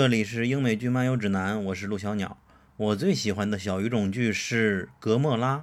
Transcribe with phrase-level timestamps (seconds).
[0.00, 2.38] 这里是英美剧漫游指南，我是陆小鸟。
[2.78, 5.58] 我最喜欢的小语种剧是《格莫拉》。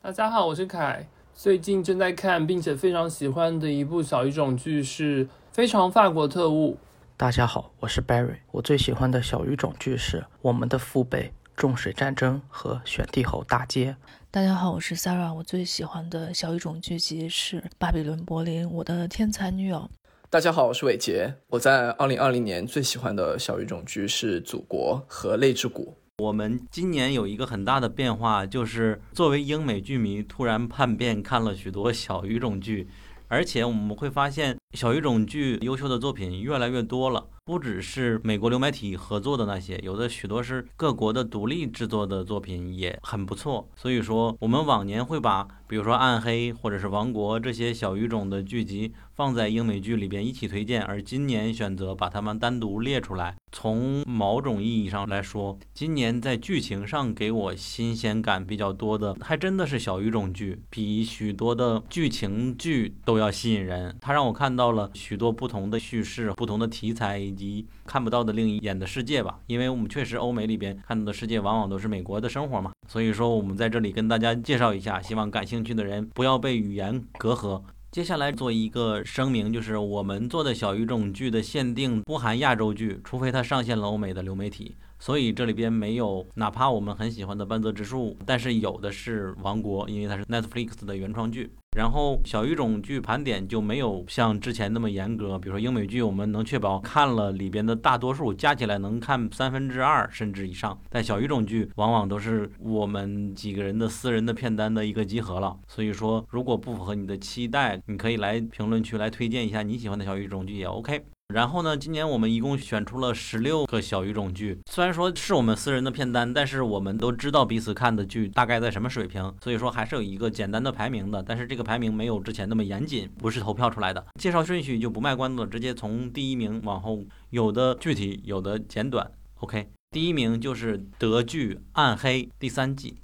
[0.00, 1.06] 大家好，我是凯。
[1.34, 6.72] 最近正在看并且非常喜欢的一部小语种剧是《非常法国特务》。
[7.18, 8.36] 大家好，我是 Barry。
[8.52, 11.24] 我最喜欢的小语种剧是《我们的父辈》、
[11.54, 13.92] 《重水战争》和《选帝侯大街》。
[14.30, 15.34] 大家好，我是 Sarah。
[15.34, 19.90] 我最喜欢的小语种剧集是《巴比伦柏林》、《我的天才女友》。
[20.34, 21.32] 大家好，我是伟杰。
[21.46, 25.96] 我在二零二零年最喜欢的小语种剧是《祖国》和《泪之谷》。
[26.24, 32.88] 我们今年有一个很大的变化，就是作为英美剧迷，突然叛变，看了许多小语种剧，
[33.28, 37.24] 而且我们会发现，小语种剧优秀的作品越来越多了。
[37.46, 43.68] 不只是美国流媒体合作的那些，有的许多是各国的独立制作的作品也很不错。
[43.76, 53.36] 所以说，我们往年会把比如说《暗黑》或者是《王国》这些小语种的剧集放在英美剧里边一起推荐，而今年选择把它们单独列出来。
[53.52, 63.94] 从某种意义上来说，今年在剧情上给我新鲜感比较多的，还真的是小语种剧，比许多的剧情剧都要吸引人。
[64.00, 69.40] 它让我看到了许多不同的叙事、不同的题材以及看不到的另一眼的世界吧。
[69.48, 77.60] 因为我们确实欧美里边看到的世界往往都是美国的生活嘛，所以说我们在这里跟大家介绍一下，希望感兴趣的人不要被语言隔阂。
[77.90, 84.76] 接下来做一个声明，就是我们做的小语种剧的限定不含亚洲剧，除非它上线了欧美的流媒体。
[85.04, 91.52] 所以这里边没有，哪怕我们很喜欢的半泽直树，但是有的是《王国》，因为它是 Netflix 的原创剧。
[91.76, 100.80] 然后小语种剧盘点就没有像之前那么严格，比如说英美剧，我们能确保看了里边的大多数加起来能看三分之二甚至以上。
[100.88, 105.54] 但小语种剧往往都是我们几个人的私人的片单的一个集合了。
[105.68, 111.04] 所以说，如果不符合你的期待，你可以来评论区来推荐一下你喜欢的小语种剧也 OK。
[111.34, 121.20] 然后呢，今年我们一共选出了十六个小语种剧，虽然说是我们私人的片单，但是我们都知道彼此看的剧大概在什么水平，所以说还是有一个简单的排名的。
[121.20, 124.06] 但是这个排名没有之前那么严谨，不是投票出来的。
[124.14, 129.10] 介绍顺序就不卖关子了，直接从第一名往后，有的具体，有的简短。
[129.40, 132.94] OK，第一名就是德剧《暗黑》第三季。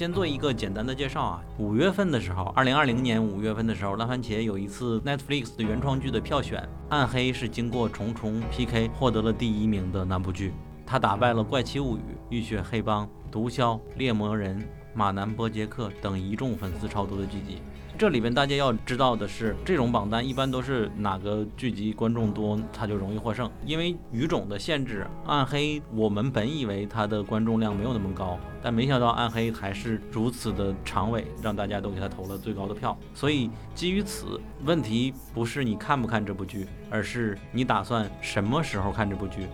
[0.00, 10.54] 先做一个简单的介绍啊，五月份的时候，二零二零年五月份的时候，烂番茄有一次 Netflix 的原创剧的票选，《暗黑》是经过重重 PK 获得了第一名的那部剧，
[10.86, 12.00] 它打败了《怪奇物语》
[12.30, 13.56] 《浴血黑帮》《毒枭》
[13.98, 14.58] 《猎魔人》
[14.94, 17.60] 《马南波杰克》等一众粉丝超多的剧集。
[18.00, 23.50] 这里边大家要知道的是，这种榜单一般都是哪个剧集观众多，它就容易获胜。
[23.66, 32.96] 因为语种的限制，暗黑我们本以为它的观众量没有那么高，但没想到暗黑还是如此的长尾，让大家都给他投了最高的票。
[33.12, 39.46] 所以基于此问题，不是你看不看这部剧，而是你打算什么时候看这部剧。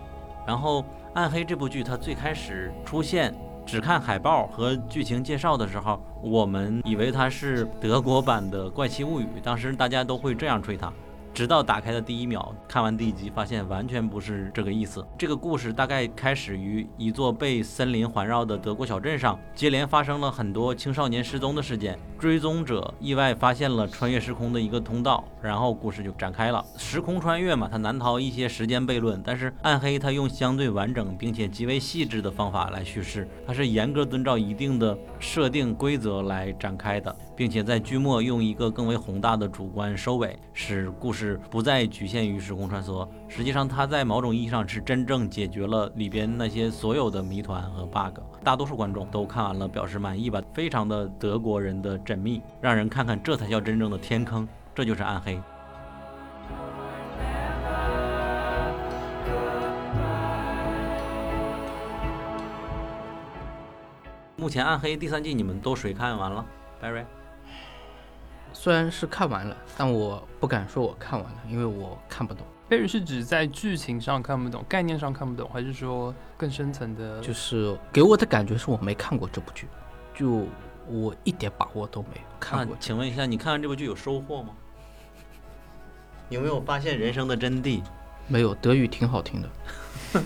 [0.47, 3.35] 然后暗黑这部剧它最开始出现。
[3.67, 10.91] 只看海报和剧情介绍的时候，我们以为它是德国版的《怪奇物语》，当时大家都会这样吹它。
[11.37, 15.05] 直到打开的第一秒，看完第一集，发现完全不是这个意思。
[15.19, 21.95] 这个故事大概开始于一座被森林环绕的德国小镇上，接连发生了很多青少年失踪的事件。
[22.17, 26.65] 追踪者意外发现了穿越时空的一个通道，然后故事就展开了。
[26.75, 29.21] 时空穿越嘛，它难逃一些时间悖论。
[29.23, 41.39] 但是暗黑它用相对完整并且极为细致的方法来叙事，它是严格遵照一定的设定规则来展开的，并且在剧末用一个更为宏大的主观收尾，使故事。
[41.49, 48.19] 不再局限于时空穿梭，实际上它在某种意义上是真正解决了里边那些所有的谜团和 bug。
[48.43, 55.39] 大多数观众都看完了，表示满意吧，非常的德国人的缜密，让人看看这才叫真正的天坑，这就是暗黑。
[64.39, 66.45] 目前暗黑第三季你们都谁看完了
[66.79, 67.03] ？Barry。
[68.53, 72.45] 虽然是看完了，但我不敢说我看完了，因为我看不懂。
[72.69, 77.19] 贝尔是指在剧情上看不懂，概念上看不懂，还是说更深层的？
[77.19, 79.67] 就是给我的感觉是我没看过这部剧，
[80.13, 80.45] 就
[80.87, 82.77] 我一点把握都没有看过。
[82.79, 84.49] 请问一下，你看完这部剧有收获吗？
[86.29, 87.81] 有没有发现人生的真谛？
[88.27, 89.49] 没有，德语挺好听的，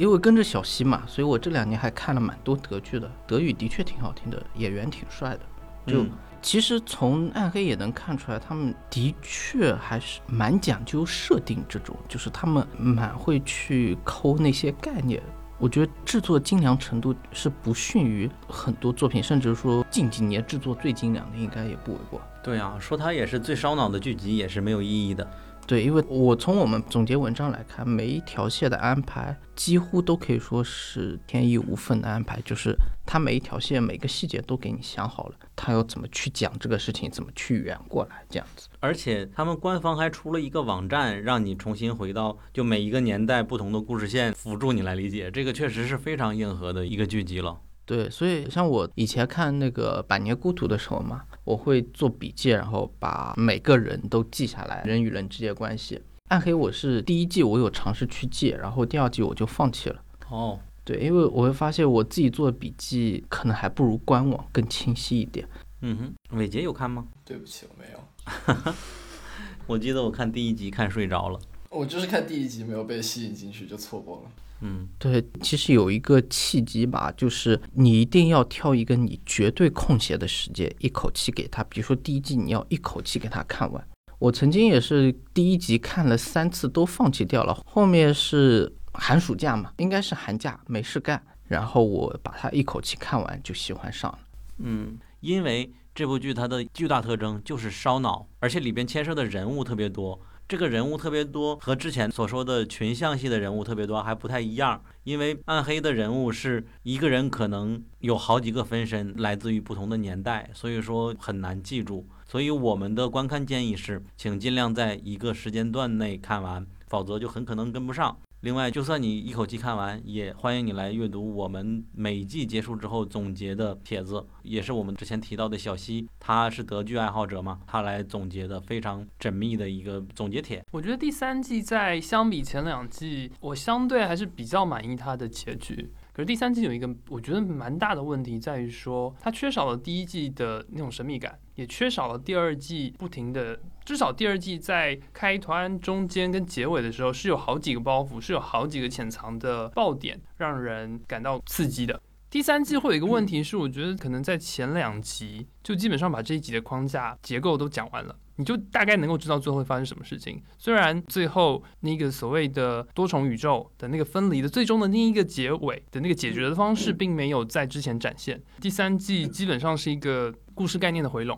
[0.00, 5.40] 因为跟着小西嘛，所以我这两年还看了蛮多德剧的，德语的确挺好听的，演员挺帅的，
[5.86, 6.06] 就。
[6.40, 15.22] 其实从暗黑也能看出来，他们的确还是蛮讲究设定，这种就是他们蛮会去抠那些概念，
[15.58, 22.18] 我觉得制作精良程度是不逊于很多作品，甚至说近几年制作最精良的，应该也不为过。
[22.42, 25.30] 对啊，说它也是最烧脑的剧集，也是没有意义的。
[25.70, 32.74] 对，因为我从我们总结文章来看，每一条线的安排几乎都可以说是天衣无缝的安排，就是
[33.06, 38.68] 它每一条线每个细节都给你想好了，它要怎么去讲这个事情，怎么去圆过来，这样子。
[38.80, 45.30] 而且他们官方还出了一个网站，让你重新回到就每一个年代不同的故事线，辅助你来理解。
[45.30, 47.60] 这个确实是非常硬核的一个剧集了。
[47.90, 56.00] 对，所以像我以前看那个《百年孤独》的时候嘛，我会做笔记，然后把每个人都记下来，人与人之间关系。
[56.28, 60.00] 暗黑我是第一季我有尝试去记，然后第二季我就放弃了。
[60.28, 65.44] 哦，对，因为我会发现我自己做的笔记可能还不如官网更清晰一点。
[65.80, 65.96] 嗯
[66.30, 67.04] 哼，伟杰有看吗？
[67.24, 68.72] 对不起，我没有。
[69.66, 71.40] 我记得我看第一集看睡着了。
[71.70, 74.30] 我就是看第一集没有被吸引进去就错过了。
[74.62, 81.64] 嗯，对，其实有一个契机吧，就是你一定要挑一个你绝对空闲的时间，一口气给他。
[81.64, 83.82] 比如说第一季，你要一口气给他看完。
[84.18, 94.18] 我曾经也是第一集看了三次都放弃掉了，后面是寒暑假嘛，应该是寒假没事干，然后我把它一口气看完就喜欢上了。
[94.58, 100.20] 嗯，因为这部剧它的巨大特征就是烧脑，而且里边牵涉的人物特别多。
[100.50, 104.82] 这个人物特别多，和之前所说的群像系的人物特别多还不太一样。
[105.04, 112.04] 因为暗黑的人物是一个人可能有好几个分身，来自于不同的年代，所以说很难记住。
[112.26, 118.18] 所以我们的观看建议是，请尽量在一个时间段内看完，否则就很可能跟不上。
[118.42, 130.64] 另外，就算你一口气看完，也欢迎你来阅读我们每季结束之后总结的帖子，也是我们之前提到的小溪，他是德剧爱好者嘛，他来总结的非常缜密的一个总结帖。
[130.70, 135.92] 我觉得第三季在相比前两季，我相对还是比较满意它的结局。
[136.14, 143.60] 可是第三季有一个我觉得蛮大的问题，在于说它缺少了第一季的那种神秘感，也缺少了第二季不停的，
[143.90, 152.00] 至少第二季在开团、中间跟结尾的时候是有好几个包袱，是有好几个潜藏的爆点，让人感到刺激的。
[152.30, 158.14] 第三季会有一个问题是，我觉得可能在前两集就基本上把这一集的框架结构都讲完了。
[158.36, 160.40] 你就大概能够知道最后会发生什么事情。
[160.56, 168.40] 虽然最后那个所谓的多重宇宙的那个分离的最终的那一个结尾的那个解决的方式，并没有在之前展现。
[168.60, 171.36] 第三季基本上是一个故事概念的回笼。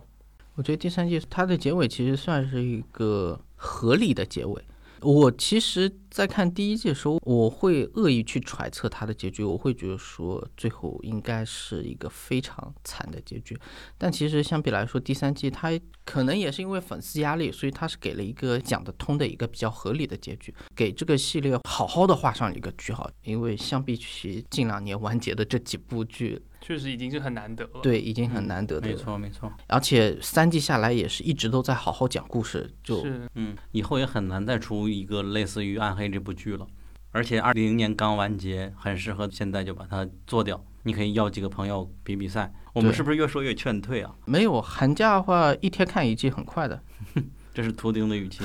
[0.55, 4.63] 我觉得第三季它的结尾其实算是一个合理的结尾。
[5.01, 13.59] 我其实，在看第一季的时候，我会恶意去揣测它的结局，我会觉得说最后应该是一个非常惨的结局。
[13.99, 15.73] 但其实相比来说，第三季它
[16.05, 23.11] 可能也是因为粉丝压力，所以它是给了一个讲得通的一个比较合理的结局，给这个系列好好的画上一个句号。
[23.25, 26.41] 因为相比起近两年完结的这几部剧。
[26.63, 29.53] 确实已经是很难得了，对，已经很难得的，没错没错。
[29.67, 33.05] 而且三季下来也是一直都在好好讲故事，就
[33.35, 36.67] 嗯，以后也很难再出一个类似于《暗黑》这部剧了。
[37.11, 40.65] 而且二零年刚完结，很适合现在就把它做掉。
[40.85, 42.51] 你可以要几个朋友比比赛。
[42.73, 44.15] 我们是不是越说越劝退啊？
[44.25, 46.83] 没有，寒假的话一天看一季很快的。
[47.53, 48.43] 这是图钉的语气。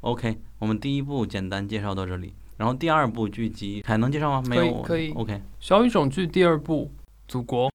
[0.00, 2.32] OK，我们第一部简单介绍到这里。
[2.56, 4.42] 然后第二部剧集还能介绍吗？
[4.48, 5.12] 没有，可以。
[5.12, 6.90] OK，小语种剧第二部
[7.28, 7.68] 《祖国》。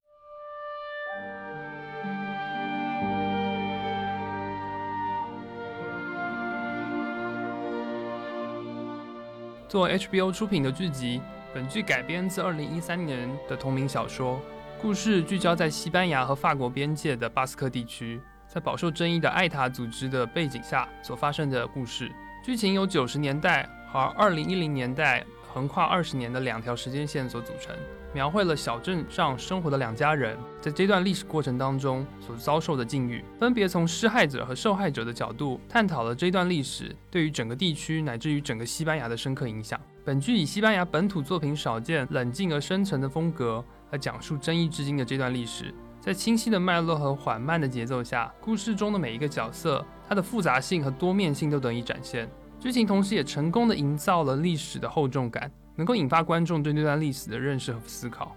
[9.69, 11.21] 作为 HBO 出品的剧集，
[11.53, 14.41] 本剧改编自2013年的同名小说，
[14.81, 22.11] 故事聚焦在西班牙和法国边界的巴斯克地区，在饱受争议的艾塔组织的背景下所发生的故事。
[22.43, 23.69] 剧情由九十年代
[23.99, 25.25] 而二零一零年代。
[25.53, 27.75] 横跨二十年的两条时间线所组成，
[28.13, 39.77] 描绘了小镇上生活的两家人在这段历史过程当中所遭受的境遇，分别从施害者和受害者的角度探讨了这段历史对于整个地区乃至于整个西班牙的深刻影响。
[40.05, 52.29] 本剧以西班牙本土作品少见冷静而深沉的风格来讲述争议至今的这段历史，在清晰的脉络和缓慢的节奏下，故事中的每一个角色，它的复杂性和多面性都得以展现。
[52.61, 58.35] 剧情同时也成功的营造了历史的厚重感，能够引发观众对那段历史的认识和思考。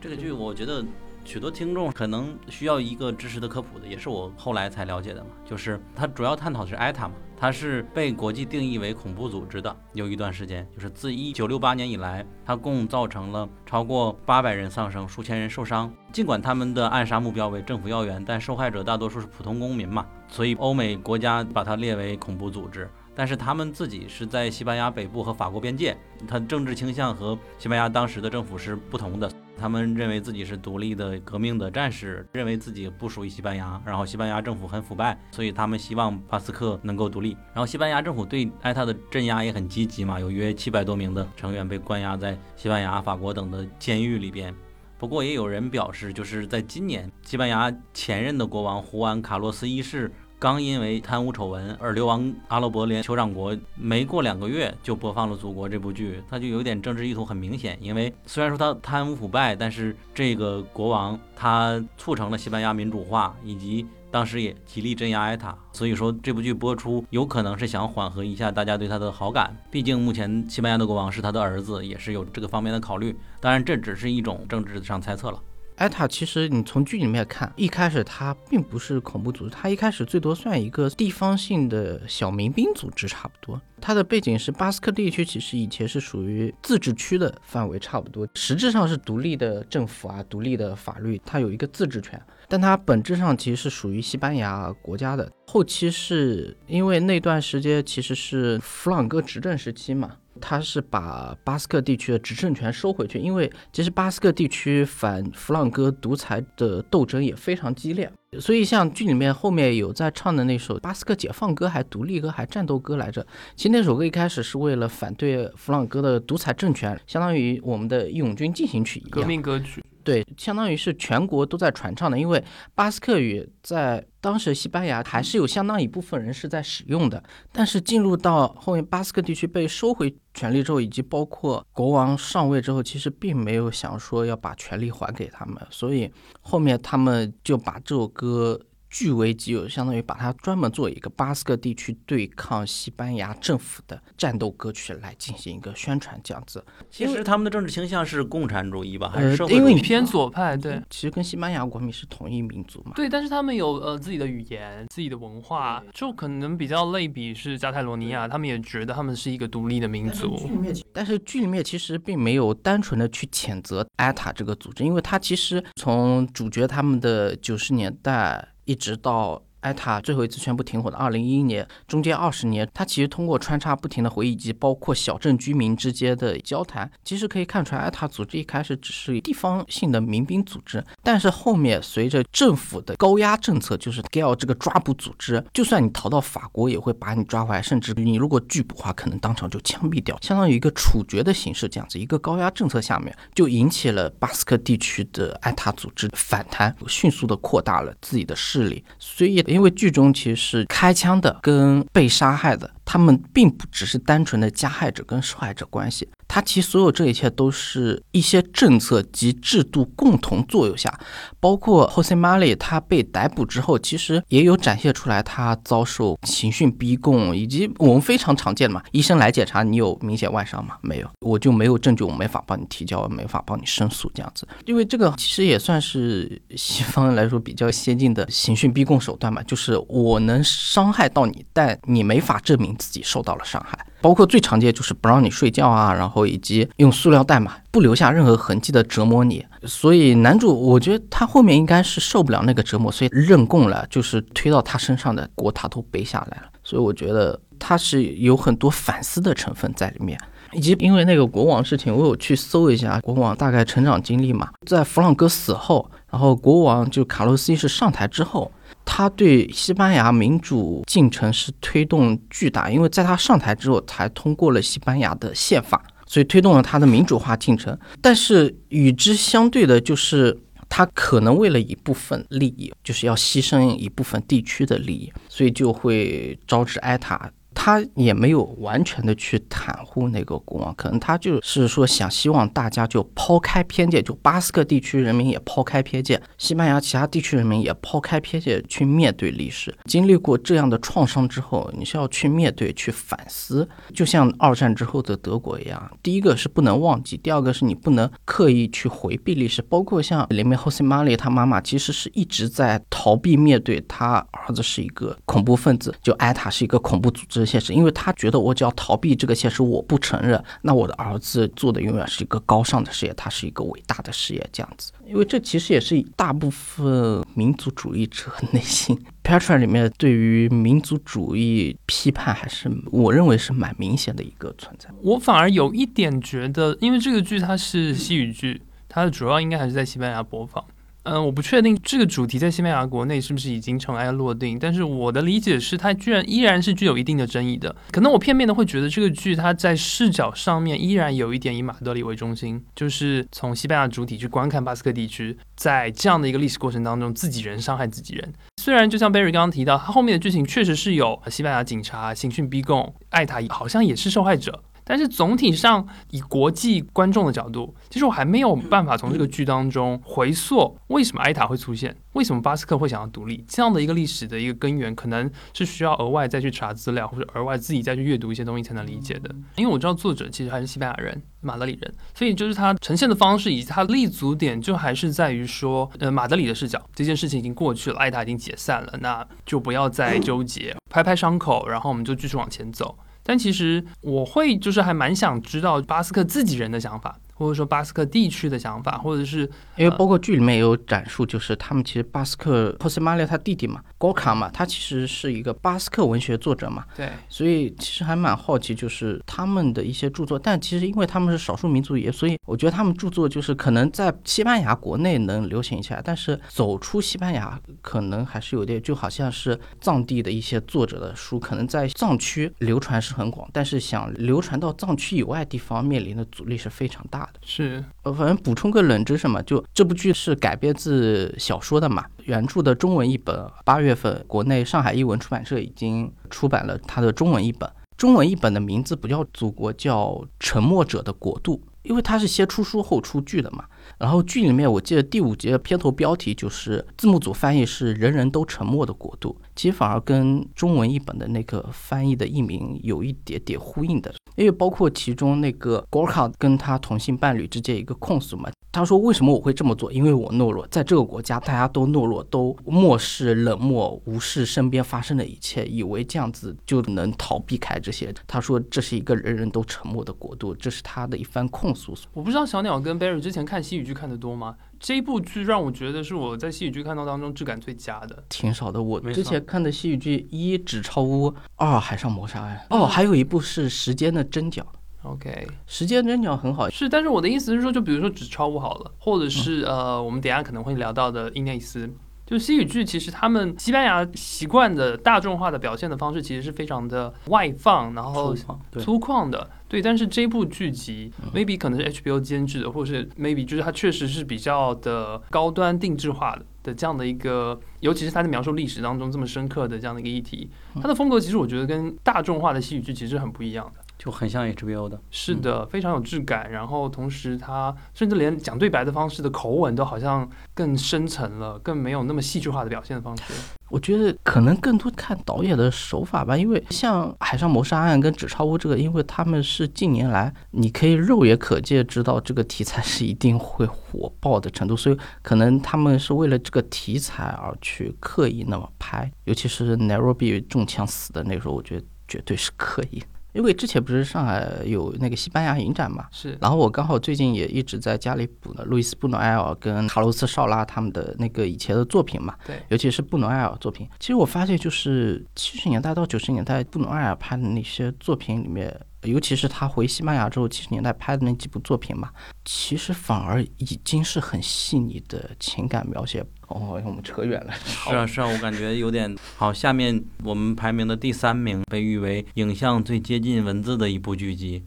[0.00, 0.84] 这个剧我觉得
[1.24, 15.92] 许多听众可能需要一个知识的科普的，也是我后来才了解的嘛，就是它主要探讨的是艾塔嘛，它是被国际定义为恐怖组织的，有一段时间，就是自一九六八年以来，它共造成了超过八百人丧生，数千人受伤。
[16.12, 22.88] 尽管他们的暗杀目标为政府要员，但受害者大多数是普通公民嘛，所以欧美国家把它列为恐怖组织。
[23.14, 29.30] 但是他们自己是在西班牙北部和法国边界，他政治倾向和西班牙当时的政府是不同的。
[29.56, 37.36] 他们认为自己是独立的革命的战士，认为自己不属于西班牙，然后西班牙政府很腐败，所以他们希望巴斯克能够独立。
[37.52, 44.52] 然后西班牙政府对埃塔的镇压也很积极嘛，有约七百多名的成员被关押在西班牙、法国等的监狱里边。
[44.98, 50.10] 不过也有人表示，就是在今年，西班牙前任的国王胡安·卡洛斯一世。
[50.44, 57.78] 刚因为贪污丑闻而流亡阿拉伯联酋长国，没过两个月就播放了《祖国》这部剧，他就有点政治意图很明显。
[57.80, 65.56] 因为虽然说他贪污腐败，但是这个国王他促成了西班牙民主化，以及当时也极力镇压埃塔。
[65.72, 69.56] 所以说这部剧播出有可能是想缓和一下大家对他的好感。
[69.70, 73.16] 毕竟目前西班牙的国王是他的儿子，也是有这个方面的考虑。
[73.40, 75.40] 当然这只是一种政治上猜测了。
[75.76, 83.60] 埃塔其实你从剧里面看，一开始它并不是恐怖组织，它一开始最多算一个地方性的小民兵组织，差不多。
[83.80, 92.20] 它的背景是巴斯克地区，其实以前是属于自治区的范围，差不多，实质上是独立的政府啊，独立的法律，它有一个自治权。
[92.48, 95.28] 但它本质上其实是属于西班牙国家的。
[95.46, 100.12] 后期是因为那段时间其实是弗朗哥执政时期嘛。
[100.46, 113.26] 他是把巴斯克地区的执政权收回去，因为其实巴斯克地区反弗朗哥独裁的斗争也非常激烈，所以像剧里面后面有在唱的那首巴斯克解放歌，还独立歌，还战斗歌来着。
[113.56, 119.82] 其实那首歌一开始是为了反对弗朗哥的独裁政权，相当于我们的《义勇军进行曲》一样，革命歌曲。
[120.04, 122.44] 对，相当于是全国都在传唱的，因为
[122.74, 127.22] 巴斯克语在当时西班牙还是有相当一部分人是在使用的。
[127.50, 138.60] 但是进入到后面巴斯克地区被收回权力之后，以及包括国王上位之后，其实并没有想说要把权力还给他们，所以后面他们就把这首歌。
[138.94, 146.64] 据为己有，相当于把它专门做一个巴斯克地区对抗西班牙政府的战斗歌曲来进行一个宣传，这样子。
[146.88, 150.56] 其实他们的政治倾向是共产主义吧，还是社会因为偏左派？
[150.56, 152.92] 对，其实跟西班牙国民是同一民族嘛。
[152.94, 160.48] 对，但是他们有呃自己的语言、自己的文化，就可能比较类比是加泰罗尼亚，他们也觉得他们是一个独立的民族。
[160.92, 168.50] 但是剧里面其实并没有单纯的去谴责埃塔这个组织，因为他其实从主角他们的九十年代。
[168.64, 169.42] 一直到。
[169.64, 199.44] 埃塔最后一次宣布停火的二零一一年，中间二十年，他其实通过穿插不停的回忆及包括小镇居民之间的交谈，其实可以看出来，埃塔组织一开始只是地方性的民兵组织，但是后面随着政府的高压政策，就是 GAL 这个抓捕组织，就算你逃到法国，也会把你抓回来，甚至你如果拒捕的话，可能当场就枪毙掉，相当于一个处决的形式，这样子一个高压政策下面，就引起了巴斯克地区的埃塔组织反弹，迅速的扩大了自己的势力，所以。
[199.54, 206.08] 因为剧中其实开枪的跟被杀害的，他们并不只是单纯的加害者跟受害者关系。
[206.26, 210.92] 他其实所有这一切都是一些政策及制度共同作用下，
[211.40, 220.76] 包括 Jose Mali 他被逮捕之后，其实也有展现出来他遭受刑讯逼供，以及我们非常常见的嘛，医生来检查你有明显外伤吗？
[220.82, 224.46] 没有，我就没有证据，我没法帮你提交，没法帮你申诉这样子。
[224.66, 233.86] 因为这个其实也算是西方来说比较先进的刑讯逼供手段嘛，就是我能伤害到你，但你没法证明自己受到了伤害。
[234.04, 239.42] 包括最常见就是不让你睡觉啊，然后以及用塑料袋嘛，不留下任何痕迹的折磨你。
[239.62, 246.48] 所以男主我觉得他后面应该是受不了那个折磨，所以认供了，就是推到他身上的锅他都背下来了。
[246.62, 250.20] 所以我觉得他是有很多反思的成分在里面，
[250.52, 258.52] 以及因为那个国王事情，我有去搜一下国王大概成长经历嘛，在弗朗哥死后，然后国王就卡洛斯一世上台之后。
[258.84, 267.76] 他对西班牙民主进程是推动巨大，因为在他上台之后才通过了西班牙的宪法，所以推动了他的民主化进程。
[268.00, 270.38] 但是与之相对的，就是
[270.68, 277.30] 他可能为了一部分利益，就是要牺牲一部分地区的利益，所以就会招致埃塔。
[277.54, 289.74] 他也没有完全的去袒护那个国王，可能他就是说想希望大家就抛开偏见，就巴斯克地区人民也抛开偏见，西班牙其他地区人民也抛开偏见去面对历史。
[289.84, 295.90] 经历过这样的创伤之后，你是要去面对、去反思，就像二战之后的德国一样。
[296.02, 299.62] 第一个是不能忘记，第二个是你不能刻意去回避历史。
[299.62, 307.43] 包括像里面 Jose Mali 他妈妈其实是一直在逃避面对他儿子是一个恐怖分子，就艾塔是一个恐怖组织。
[307.44, 314.92] 现实，因为他觉得我只要逃避这个现实，我不承认，那我的儿子做的永远是一个高尚的事业，他是一个伟大的事业，这样子。
[315.06, 318.98] 因为这其实也是大部分民族主义者内心。
[319.22, 324.88] Petra 里面对于民族主义批判，还是我认为是蛮明显的一个存在。
[325.02, 330.62] 我反而有一点觉得，因为这个剧它是西语剧，它的主要应该还是在西班牙播放。
[331.04, 337.74] 嗯，我不确定这个主题在西班牙国内是不是已经尘埃落定，但是我的理解是，它居然依然是具有一定的争议的。
[337.90, 348.32] 可能我片面的会觉得，这个剧它在视角上面依然有一点以马德里为中心，就是从西班牙主体去观看巴斯克地区，在这样的一个历史过程当中，自己人伤害自己人。
[348.56, 354.62] 虽然就像 Barry 刚刚提到，他后面的剧情确实是有西班牙警察刑讯逼供，艾塔好像也是受害者。
[354.84, 369.34] 但是总体上，以国际观众的角度，其实我还没有办法从这个剧当中回溯为什么埃塔会出现，为什么巴斯克会想要独立这样的一个历史的一个根源，可能是需要额外再去查资料，或者额外自己再去阅读一些东西才能理解的。
[369.56, 382.96] 因为我知道作者其实还是西班牙人，马德里人，所以就是他呈现的方式以及他立足点，就还是在于说，呃，马德里的视角，这件事情已经过去了，埃塔已经解散了，那就不要再纠结，拍拍伤口，然后我们就继续往前走。
[383.24, 387.18] 但其实我会就是还蛮想知道巴斯克自己人的想法。
[387.34, 389.40] 或者说巴斯克地区的想法，或者是
[389.76, 417.23] 因为包括剧里面也有展述，就是他们其实巴斯克托斯马列他弟弟嘛，高卡嘛，他其实是一个巴斯克文学作者嘛，对，所以其实还蛮好奇，就是他们的一些著作，但其实因为他们是少数民族也，所以我觉得他们著作就是可能在西班牙国内能流行起来，但是走出西班牙可能还是有点，就好像是藏地的一些作者的书，可能在藏区流传是很广，但是想流传到藏区以外地方，面临的阻力是非常大。
[417.42, 430.06] 是，呃，反正补充个冷知识嘛，就这部剧是改编自小说的嘛，原著的中文译本八月份国内上海译文出版社已经出版了它的中文译本，中文译本的名字不叫《祖国》，叫
[430.40, 433.64] 《沉默者的国度》，因为它是先出书后出剧的嘛。
[433.98, 444.14] 然后剧里面我记得第五集的片头标题就是字幕组翻译是“人人都沉默的国度”，其实反而跟中文译本的那个翻译的译名有一点点呼应的。
[444.36, 449.92] 因为包括其中那个 Gorka 跟他同性伴侣之间一个控诉嘛，他说为什么我会这么做？
[449.92, 458.12] 因为我懦弱，在这个国家大家都懦弱，都漠视、冷漠、无视身边发生的一切，以为这样子就能逃避开这些。
[458.26, 461.94] 他说这是一个人人都沉默的国度，这是他的一番控诉。
[462.12, 464.56] 我不知道小鸟跟 Barry 之前看西语剧看的多吗？
[464.80, 468.82] 这一部剧让我觉得是我在西语剧看到当中质感最佳的，挺少的。
[468.82, 474.62] 我之前看的西语剧一《纸钞屋》，二《海上谋杀案》，哦，还有一部是《时间的针脚》。
[475.04, 476.88] OK，时间真的很好，是。
[476.88, 481.86] 但是我的意思是说，就比如说《纸钞屋》好了，或者是呃，我们等下可能会聊到的《伊内斯》。
[482.26, 489.50] 就西语剧，其实他们西班牙习惯的大众化的表现的方式，其实是非常的外放，然后粗犷的。
[489.68, 500.48] 对，但是这部剧集 maybe 可能是 HBO 监制的，或者是 maybe 就是它确实是比较的高端定制化的的这样的一个，尤其是它在描述历史当中这么深刻的这样的一个议题，
[500.80, 503.83] 它的风格其实我觉得跟大众化的西语剧其实很不一样的。
[503.98, 506.50] 就很像 HBO 的，是的，非常有质感。
[506.50, 513.22] 然后同时，它甚至连讲对白的方式的口吻都好像更深沉了，更没有那么戏剧化的表现的方式。
[513.70, 529.10] 我觉得可能更多看导演的手法吧，因为像《海上谋杀案》跟《纸钞屋》这个，因为他们是近年来你可以肉眼可见知道这个题材是一定会火爆的程度，所以可能他们是为了这个题材而去刻意那么拍。
[529.24, 533.02] 尤其是 Nairobi 中枪死的那时候，我觉得绝对是刻意。
[533.34, 536.38] 因为之前不是上海有那个西班牙影展嘛，是。
[536.40, 543.88] 然后我刚好最近也一直在家里补了，路易斯·布努埃尔跟卡洛斯·绍拉他们的那个以前的作品嘛，对，尤其是布努埃尔作品。
[543.98, 548.74] 其实我发现，就是七十年代到九十年代，布努埃尔拍的那些作品里面。
[549.02, 552.08] 尤其是他回西班牙之后，七十年代拍的那几部作品嘛，
[552.42, 556.24] 其实反而已经是很细腻的情感描写。
[556.48, 557.52] 哦，我们扯远了。
[557.64, 559.52] 是啊，是啊，我感觉有点好。
[559.52, 564.64] 下面我们排名的第三名，被誉为影像最接近文字的一部剧集。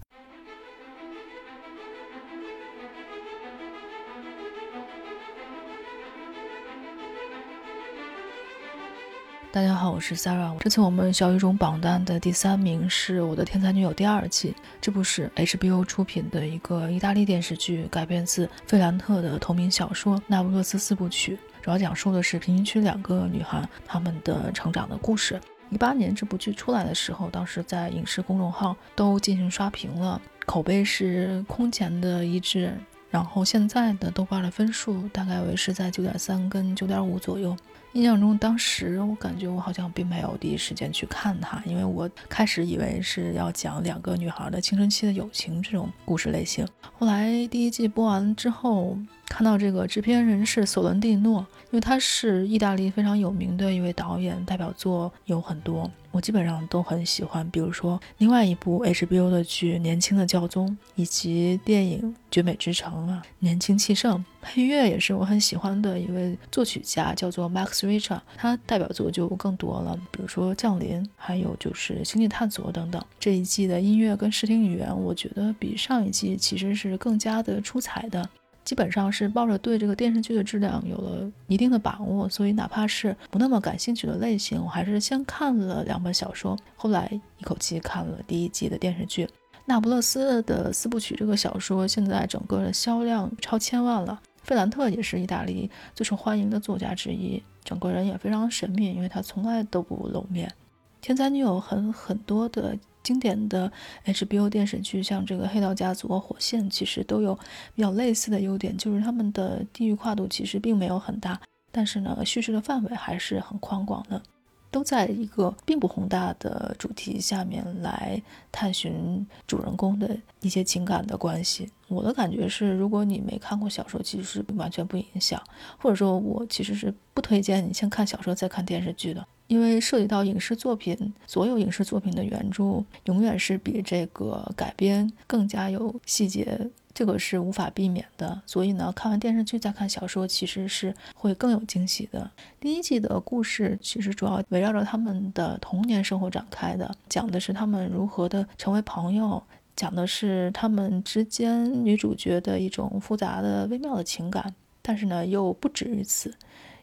[9.49, 10.55] 大家好，我是 Sarah。
[10.59, 14.53] 这次我们小语种榜单的第三名是我的天才女友第二季。
[14.79, 21.35] 这部是 HBO 出品的一个意大利电视剧，改编自费兰特的同名小说《那不勒斯四部曲》，
[21.67, 25.37] 主要讲述的是贫民区两个女孩她们的成长的故事。
[25.69, 32.73] 一八年这部剧出来的时候，当时在影视公众号都进行刷屏了，口碑是空前的一致。
[33.09, 37.53] 然后现在的豆瓣的分数大概为是在九点三跟九点五左右。
[37.91, 46.65] 印象中，当时我感觉我好像并没有第一时间去看它，因为我开始以为是要讲两个女孩的青春期的友情这种故事类型。
[46.97, 48.97] 后来第一季播完之后。
[49.29, 57.47] 看到这个制片人是索伦蒂诺，因为他是意大利非常有名的一位导演，代表作有很多，我基本上都很喜欢。
[57.51, 64.17] 比如说另外一部 HBO 的剧《年轻的教宗》，以及电影《绝美之城》啊，《年轻气盛》。
[64.41, 73.03] 配乐也是我很喜欢的一位作曲家，叫做 Max Richter，他代表作就更多了，比如说《降临》，还有就是《星际探索》等等。
[73.19, 78.27] 这一季的音乐跟视听语言，我觉得比上一季其实是更加的出彩的。
[78.67, 89.25] 基本上是抱着对这个电视剧的质量有了一定的把握，所以哪怕是不那么感兴趣的类型，我还是先看了两本小说，后来一口气看了第一季的电视剧。
[89.63, 100.53] 那不勒斯的四部曲这个小说现在整个的销量超千万了，费兰特也是意大利最受欢迎的作家之一，整个人也非常神秘，因为他从来都不露面。
[100.99, 102.77] 天才女友很很多的。
[103.07, 103.71] 经典的
[104.03, 107.33] HBO 电视剧，像这个《黑道家族》和《火线》，其实都有
[107.73, 111.39] 比较类似的优点，就是他们的地域跨度其实并没有很大，
[111.71, 114.21] 但是呢，叙事的范围还是很宽广的，
[114.69, 121.71] 都在一个并不宏大的主题下面来探寻主人公的一些情感的关系。
[121.87, 125.41] 我的感觉是，如果你没看过小说，其实是完全不影响，
[125.77, 129.25] 或者说，我其实是不推荐你先看小说再看电视剧的。
[129.47, 138.41] 因为涉及到影视作品，所有影视作品的原著永远是比这个改编更加有细节，这个是无法避免的。
[138.45, 142.29] 所以呢，看完电视剧再看小说，其实是会更有惊喜的。
[142.59, 149.41] 第一季的故事其实主要围绕着他们的童年生活展开的，讲的是他们如何的成为朋友，
[149.75, 156.33] 讲的是他们之间女主角的一种复杂的微妙的情感，但是呢，又不止于此。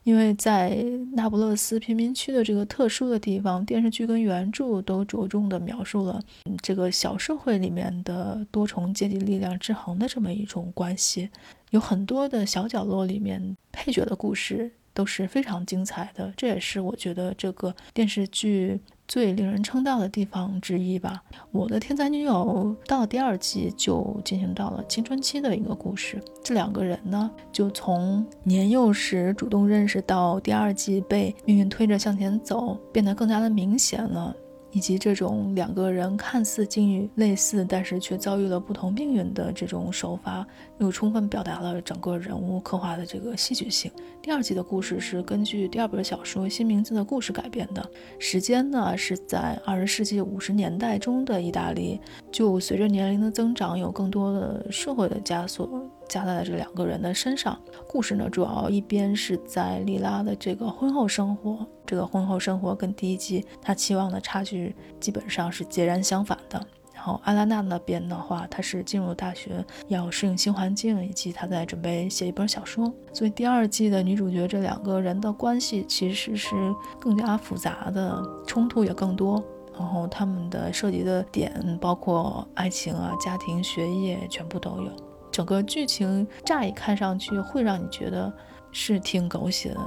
[0.05, 0.77] 因为在
[1.13, 6.23] 那不勒斯贫民区的这个特殊的地方，电视剧跟原著都着重的描述了
[6.63, 11.29] 这个小社会里面的多重阶级力量制衡的这么一种关系，
[11.71, 18.81] 有很多的小角落里面配角的故事都是非常精彩的，这也是我觉得这个电视剧。
[19.07, 21.23] 最令人称道的地方之一吧。
[21.51, 26.23] 我的天才女友到了第二季就进行到了青春期的一个故事。
[26.43, 34.35] 这两个人呢，就从年幼时主动认识到第二季被命运推着向前走，变得更加的明显了。
[34.75, 40.45] 以及这种两个人看似境遇类似，但是却遭遇了不同命运的这种手法，
[40.79, 43.91] 又充分表达了整个人物刻画的这个戏剧性。
[44.21, 52.01] 第二季的故事是根据第二本小说《新名字的故事》改编的，时间呢是在二十世纪五十年代中的意大利。
[52.33, 55.89] 就随着年龄的增长，有更多的社会的枷锁。
[56.09, 57.59] 加在了这两个人的身上。
[57.89, 66.65] 故事呢，主要一边是在莉拉的这个婚后生活，这个婚后生活跟第一季她期望的差距基本上是截然相反的。
[66.95, 72.91] 然后阿拉娜那边的话，她是进入大学要适应新环境，以及她在准备写一本小说。
[73.13, 76.55] 所以第二季的女主角这两个人的关系其实是
[76.99, 79.43] 更加复杂的，冲突也更多。
[79.77, 84.91] 然后他们的涉及的点包括爱情啊、家庭、学业，全部都有。
[85.35, 88.33] 整个剧情乍一看上去会让你觉得
[88.71, 89.81] 是挺狗血的，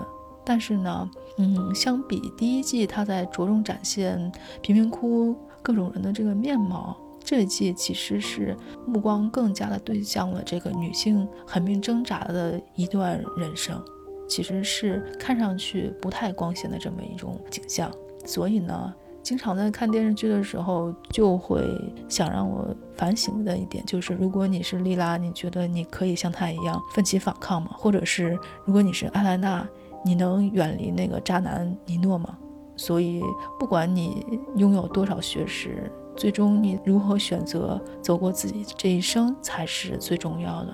[0.44, 4.30] 但是呢，嗯，相比第一季，它在着重展现
[4.62, 5.34] 贫民窟
[5.64, 13.82] 各种人的这个面貌，这一季其实是目光更加的对向了这个女性狠命挣扎的一段人生，
[14.28, 17.90] 其实是看上去不太光鲜的这么一种景象，
[18.26, 18.94] 所以呢。
[19.28, 21.62] 经常在看电视剧的时候，就会
[22.08, 27.72] 想让我反省的一点就是：如果你是莉拉，你觉得你可以像她一样奋起反抗吗？
[27.74, 29.68] 或者是如果你是艾莱娜，
[30.06, 32.38] 你能远离那个渣男尼诺吗？
[32.78, 33.22] 所以，
[33.60, 40.74] 不管你拥有多少学识，最终你如何选择走过自己这一生才是最重要的。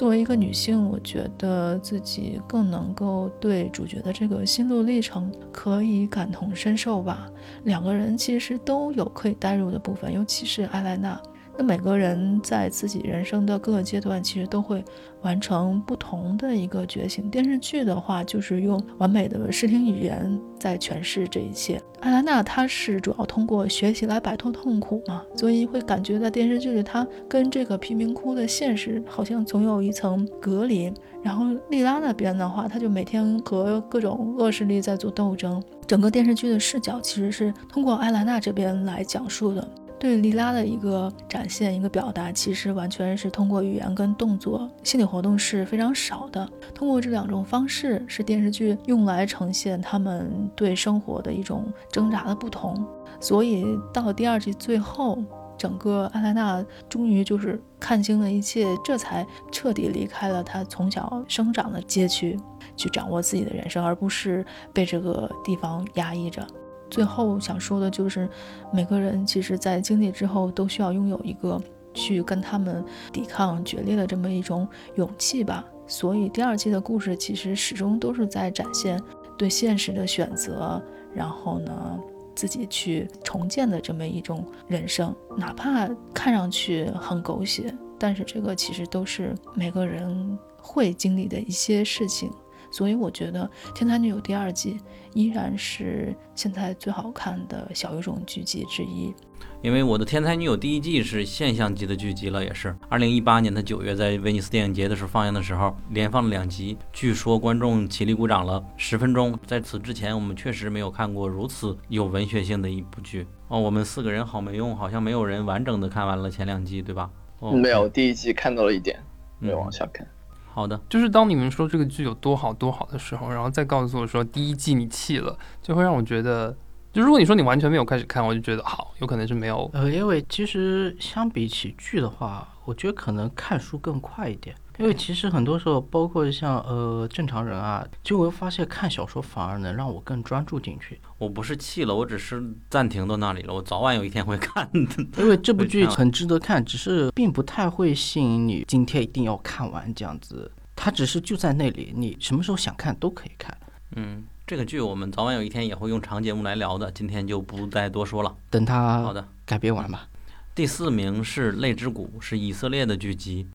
[0.00, 7.30] 作为一个女性，我觉得自己更能够对主角的这个心路历程可以感同身受吧。
[7.64, 11.20] 两个人其实都有可以代入的部分，尤其是艾莱娜。
[11.62, 14.84] 每个人在自己人生的各个阶段，其实都会
[15.22, 17.28] 完成不同的一个觉醒。
[17.30, 21.80] 电视剧的话，就是用完美的视听语言在诠释这一切。
[22.00, 30.92] 艾拉娜她是主要通过学习来摆脱痛苦嘛，所以会感觉在电视剧里，她跟这个贫民窟的现实好像总有一层隔离。
[31.22, 35.62] 然后莉拉那边的话，她就每天和各种恶势力在做斗争。
[35.86, 39.68] 整个电视剧的视角其实是通过艾拉娜这边来讲述的。
[40.00, 46.48] 对莉拉的一个展现、一个表达，其实完全是通过语言跟动作，心理活动是非常少的。
[46.74, 52.82] 通过这两种方式，是电视剧用来呈现他们对生活的一种挣扎的不同。
[53.20, 55.22] 所以到第二季最后，
[55.58, 62.40] 整个阿莱娜终于就是看清了一切，这才彻底离开了她从小生长的街区，
[62.74, 66.46] 去掌握自己的人生，而不是被这个地方压抑着。
[66.90, 68.28] 最后想说的就是，
[68.72, 71.60] 每个人其实，在经历之后，都需要拥有一个
[71.94, 75.64] 去跟他们抵抗决裂的这么一种勇气吧。
[75.86, 79.00] 所以第二季的故事其实始终都是在展现
[79.38, 80.80] 对现实的选择，
[81.14, 81.98] 然后呢，
[82.34, 92.30] 自己去重建的这么一种人生，哪怕看上去很狗血，但是这个其实都是每个人会经历的一些事情。
[92.70, 94.78] 所以我觉得《天才女友》第二季
[95.14, 99.14] 依然是现在最好看的小语种剧集之一。
[99.62, 109.38] 因为我的《天才女友》第一季是现象级的剧集了，也是二零一八年的九月在威尼斯电影节的时候放映的时候，连放了两集，据说观众起立鼓掌了十分钟。
[109.46, 113.60] 在此之前，我们确实没有看过如此有文学性的一部剧哦。
[113.60, 117.10] 我们四个人好没用，好像没有人完整的看完了前两季，对吧？
[117.40, 118.98] 哦，没有，第一季看到了一点，
[119.38, 120.06] 没有往下看。
[120.52, 126.56] 好的，就是当你们说这个剧有多好多好的时候，然后再告诉我说第一季你弃了，就会让我觉得，
[126.92, 129.70] 就如果你说你完全没有开始看，我就觉得好，有可能是没有。
[129.72, 134.54] 呃，因为其实相比起剧的话，我觉得可能看书更快一点。
[134.80, 140.98] 因为其实很多时候，包括像呃正常人啊，就会发现看小说反而能让我更专注进去。
[141.18, 143.52] 我不是弃了，我只是暂停到那里了。
[143.52, 144.80] 我早晚有一天会看的。
[145.22, 150.50] 因为这部剧很值得看，只是并不太会吸引你今天一定要看完这样子。
[150.74, 153.54] 它只是就在那里，你什么时候想看都可以看。
[153.96, 158.34] 嗯，这个剧我们早晚有一天也会用长节目来聊的，今天就不再多说了。
[158.48, 160.08] 等它好的改编完吧。
[160.54, 163.46] 第四名是《泪之谷》，是以色列的剧集。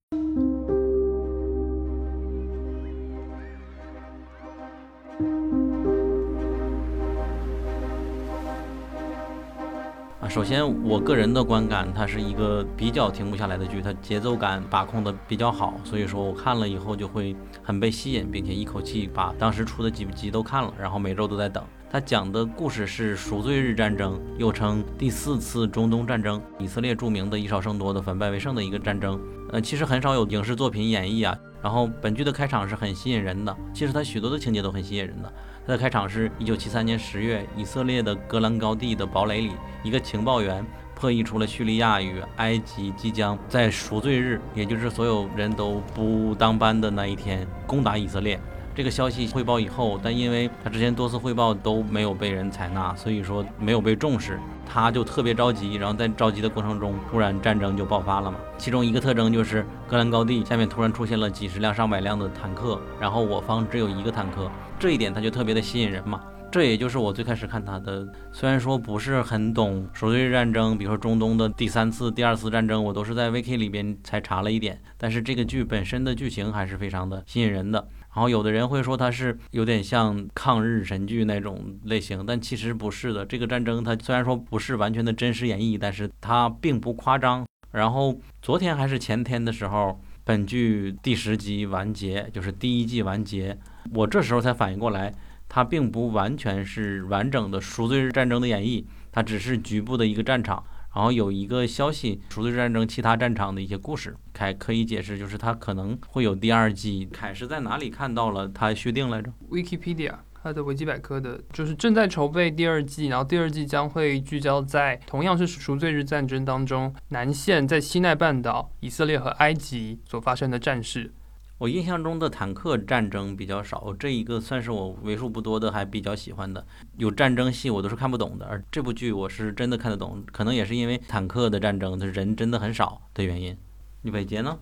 [10.27, 21.63] 首先，我个人的观感，它是一个比较停不下来的剧，它节奏感把控的比较好，所以说我看了以后就会很被吸引，并且一口气把当时出的几集都看了，然后每周都在等。
[21.89, 29.19] 它讲的故事是赎罪日战争，又称第四次中东战争，以色列著名的以少胜多的反败为胜的一个战争。
[29.51, 31.37] 呃，其实很少有影视作品演绎啊。
[31.61, 35.33] 然后本剧的开场是很吸引人的，其实它许多的情节都很吸引人的。
[35.67, 39.51] 它的开场是一九七三年十月，以色列的戈兰高地的堡垒里，
[39.81, 48.39] 一个情报员破译出了叙利亚与埃及即将在赎罪日，也就是所有人都不当班的那一天攻打以色列。
[48.75, 55.75] 这个消息汇报以后，但因为他之前多次汇报都没有被人采纳，所以说没有被重视，他就特别着急。
[55.75, 58.37] 然后在着急的过程中，突然战争就爆发了嘛。
[58.57, 66.21] 其中一个特征就是戈兰高地下面突然出现了几十辆、上百辆的坦克，然后我方只有一个坦克，这一点他就特别的吸引人嘛。
[66.51, 77.85] 这也就是我最开始看他的，虽然说不是很懂赎罪日战争，比如说中东的第三次、第二次战争，我都是在 VK 里边才查了一点，但是这个剧本身的剧情还是非常的吸引人的。
[78.15, 83.25] 然后有的人会说它是有点像抗日神剧那种类型，但其实不是的。
[83.25, 87.45] 这个战争它虽然说不是完全的真实演绎，但是它并不夸张。
[87.71, 93.57] 然后昨天还是前天的时候，本剧第十集完结，就是第一季完结，
[93.93, 95.13] 我这时候才反应过来，
[95.49, 100.63] 它并不完全是完整的赎罪日战争的演绎，它只是局部的一个战场。
[100.95, 107.05] 然后有一个消息，赎罪战争其他战场的一些故事，凯可以解释，就是他可能会有第二季。
[107.11, 121.11] 凯是在哪里看到了他续订来着？Wikipedia，他的维基百科的，就是正在筹备第二季，然后第二季将会聚焦在同样是赎罪日战争当中，南线在西奈半岛、以色列和埃及所发生的战事。
[121.57, 126.65] 我印象中的坦克战争比较少，这一个算是我为数不多的还比较喜欢的。
[126.97, 133.55] 有战争戏我都是看不懂的，而这部剧我是真的看得懂，可能也是因为坦克的战争，它人真的很少的原因。
[134.01, 134.57] 李伟杰呢？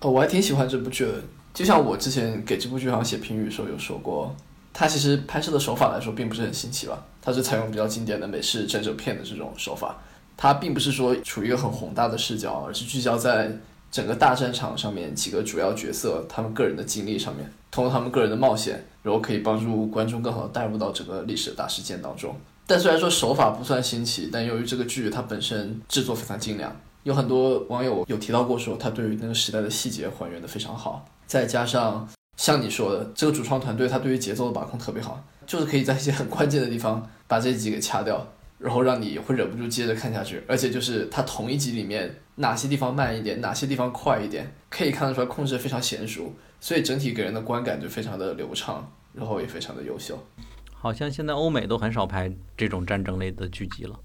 [0.00, 1.22] 哦，我还挺喜欢这部剧的。
[1.52, 4.34] 就像我之前给这部剧好像写评语的时候有说过，
[4.72, 7.04] 它其实拍摄的手法来说并不是很新奇吧？
[7.20, 9.98] 它是采用比较经典的美式战争片的这种手法，
[10.34, 13.54] 它并不是说处于一个很宏大的视角，而是聚焦在。
[13.92, 22.34] 整个大战场上面几个主要角色，他们个人的经历上面，通过他们个人的冒险，然后可以帮助观众更好的带入到整个历史的大事件当中。
[22.66, 31.04] 但虽然说手法不算新奇，但由于这个剧它本身制作非常精良，有很多网友有提到过说，它对于那个时代的细节还原的非常好。
[31.26, 38.26] 再加上像你说的，这个主创团队他对于节奏的把控特别好，就是可以在一些很关键的地方把这集给掐掉。
[38.62, 40.42] 然后让你会忍不住接着看下去。
[40.46, 50.18] 而且就是它同一集里面哪些地方慢一点，哪些地方快一点，可以看得出来控制非常娴熟，所以整体给人的观感就非常的流畅，然后也非常的优秀。
[50.72, 53.98] 好像现在欧美都很少拍这种战争类的剧集了。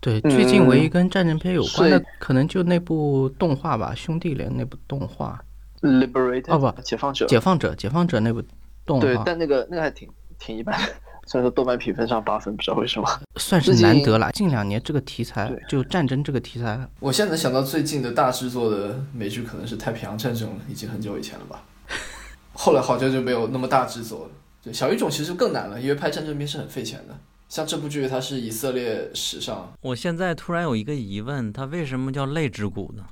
[0.00, 5.42] 对，嗯最近唯一跟战争片有关的是，可能就那部动画吧，《兄弟连》那部动画
[5.80, 8.42] ，Liberated 哦不解放者《解放者》《解放者》那部
[8.84, 10.88] 动对，画，但那个那个还挺挺一般的，
[11.26, 13.08] 虽然说豆瓣评分上八分，不知道为什么。
[13.36, 14.30] 算是难得了。
[14.32, 21.62] 近两年这个题材，就战争这个题材，我现在能想到最近的大制作的美剧可能是《太平洋战争》了，已经很久以前了吧。
[22.52, 24.30] 后来好像就没有那么大制作了。
[24.62, 27.14] 对，小语种其实更难了，因为拍战争片是很费钱的。
[27.48, 33.04] 像这部剧，它是以色列史上，我现在突然有一个疑问，它为什么叫泪之谷呢？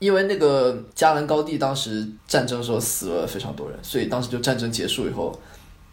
[0.00, 5.38] 因为那个加兰高地当时战争的时候死了非常多人，所以当时就战争结束以后，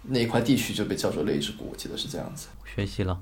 [0.04, 2.48] 那一块地区就被叫做泪之谷，我记得是这样子。
[2.66, 3.20] 学习了，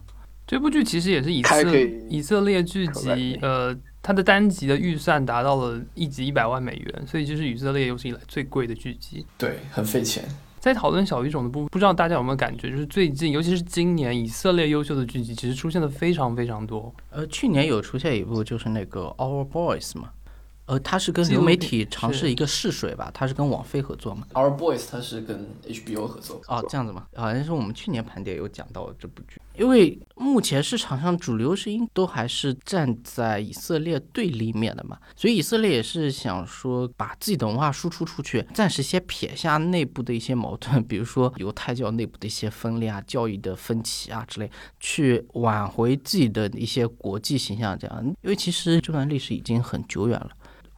[0.47, 9.25] 这部剧其实也是以色以以色列剧集呃，它的单集的预算达到了一集一百万美元，所以就是以色列有史以来最贵的剧集。
[9.37, 10.23] 对，很费钱。
[10.59, 16.93] 在讨论小语种的部分，不知道大家有没有感觉，就是最近，尤其是今年，以色列优秀的剧集其实出现的非常非常多。
[17.11, 20.09] 呃，去年有出现一部就是那个《Our Boys》嘛，
[20.69, 24.27] 呃，他是跟流媒体尝试一个试水吧，他是跟网飞合作嘛。
[24.33, 27.07] Our Boys 他是跟 HBO 合作，哦，这样子吗？
[27.15, 50.29] 好像是我们去年盘点有讲到这部剧，因为目前市场上主流声音都还是站在以色列对立面的嘛，所以以色列也是想说把自己的文化输出出去，暂时先撇下内部的一些矛盾， 比如说犹太教内部的一些分裂啊、教义的分歧啊之类，去挽回自己的一些国际形象，这样，因为其实这段历史已经很久远了。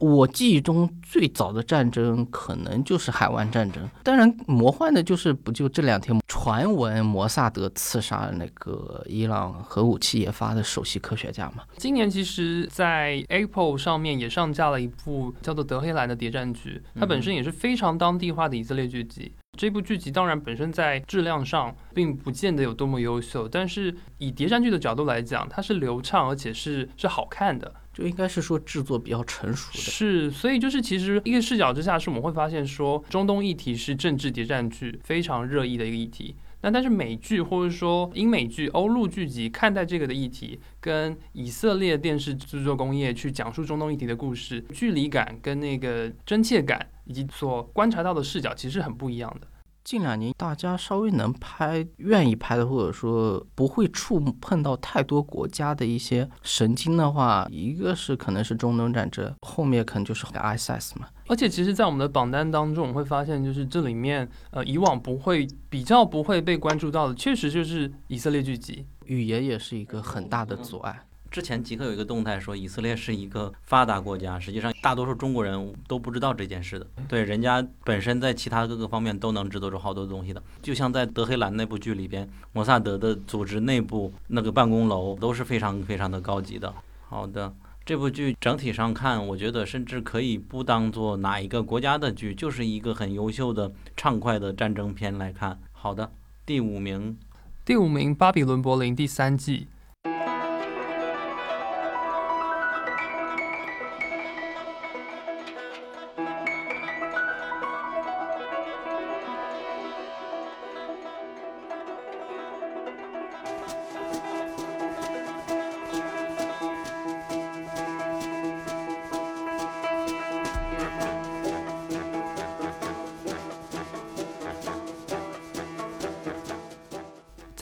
[0.02, 11.62] 我记忆中最早的战争可能就是海湾战争，当然魔幻的就是不就这两天传闻摩萨德刺杀了那个伊朗核武器研发的首席科学家嘛？
[11.76, 19.32] 今年其实，在 Apple 上面也上架了一部叫做《德黑兰》的谍战剧，它本身也是非常当地化的以色列剧集。
[19.56, 27.72] 这部剧集当然本身在质量上并不见得有多么优秀，但是以谍战剧的角度来讲，它是流畅而且是是好看的。
[27.92, 29.78] 就应该是说制作比较成熟的。
[29.78, 36.34] 是，所以就是其实一个视角之下，是我们会发现说，中东议题是政治谍战剧非常热议的一个议题。
[36.64, 49.48] 那但是美剧或者说英美剧、欧陆剧集看待这个的议题，跟以色列电视制作工业去讲述中东议题的故事，距离感跟那个真切感以及所观察到的视角，其实很不一样的。
[49.84, 61.08] 近两年大家稍微能拍、愿意拍的，或者说不会触碰到太多国家的一些神经的话，一个是可能是中东战争，后面可能就是 ISIS 嘛。
[61.26, 68.86] 而且其实，在我们的榜单当中，我们会发现，就是这里面呃以往不会比较不会被关注到的，确实就是以色列剧集。
[69.06, 71.04] 语言也是一个很大的阻碍。
[71.32, 76.86] 之前极客有一个动态说，以色列是一个发达国家，实际上大多数中国人都不知道这件事的。
[77.08, 86.72] 对，人家本身在其他各个方面都能制作出好多东西的，就像在德黑兰那部剧里边，摩萨德的组织内部那个办公楼都是非常非常的高级的。
[87.08, 87.52] 好的。
[87.84, 95.58] 这部剧整体上看，我觉得甚至可以不当做哪一个国家的剧，就是一个很优秀的、畅快的战争片来看。
[95.72, 96.12] 好的，
[96.46, 97.18] 第五名，
[97.64, 99.66] 第五名，《巴比伦柏林》第三季。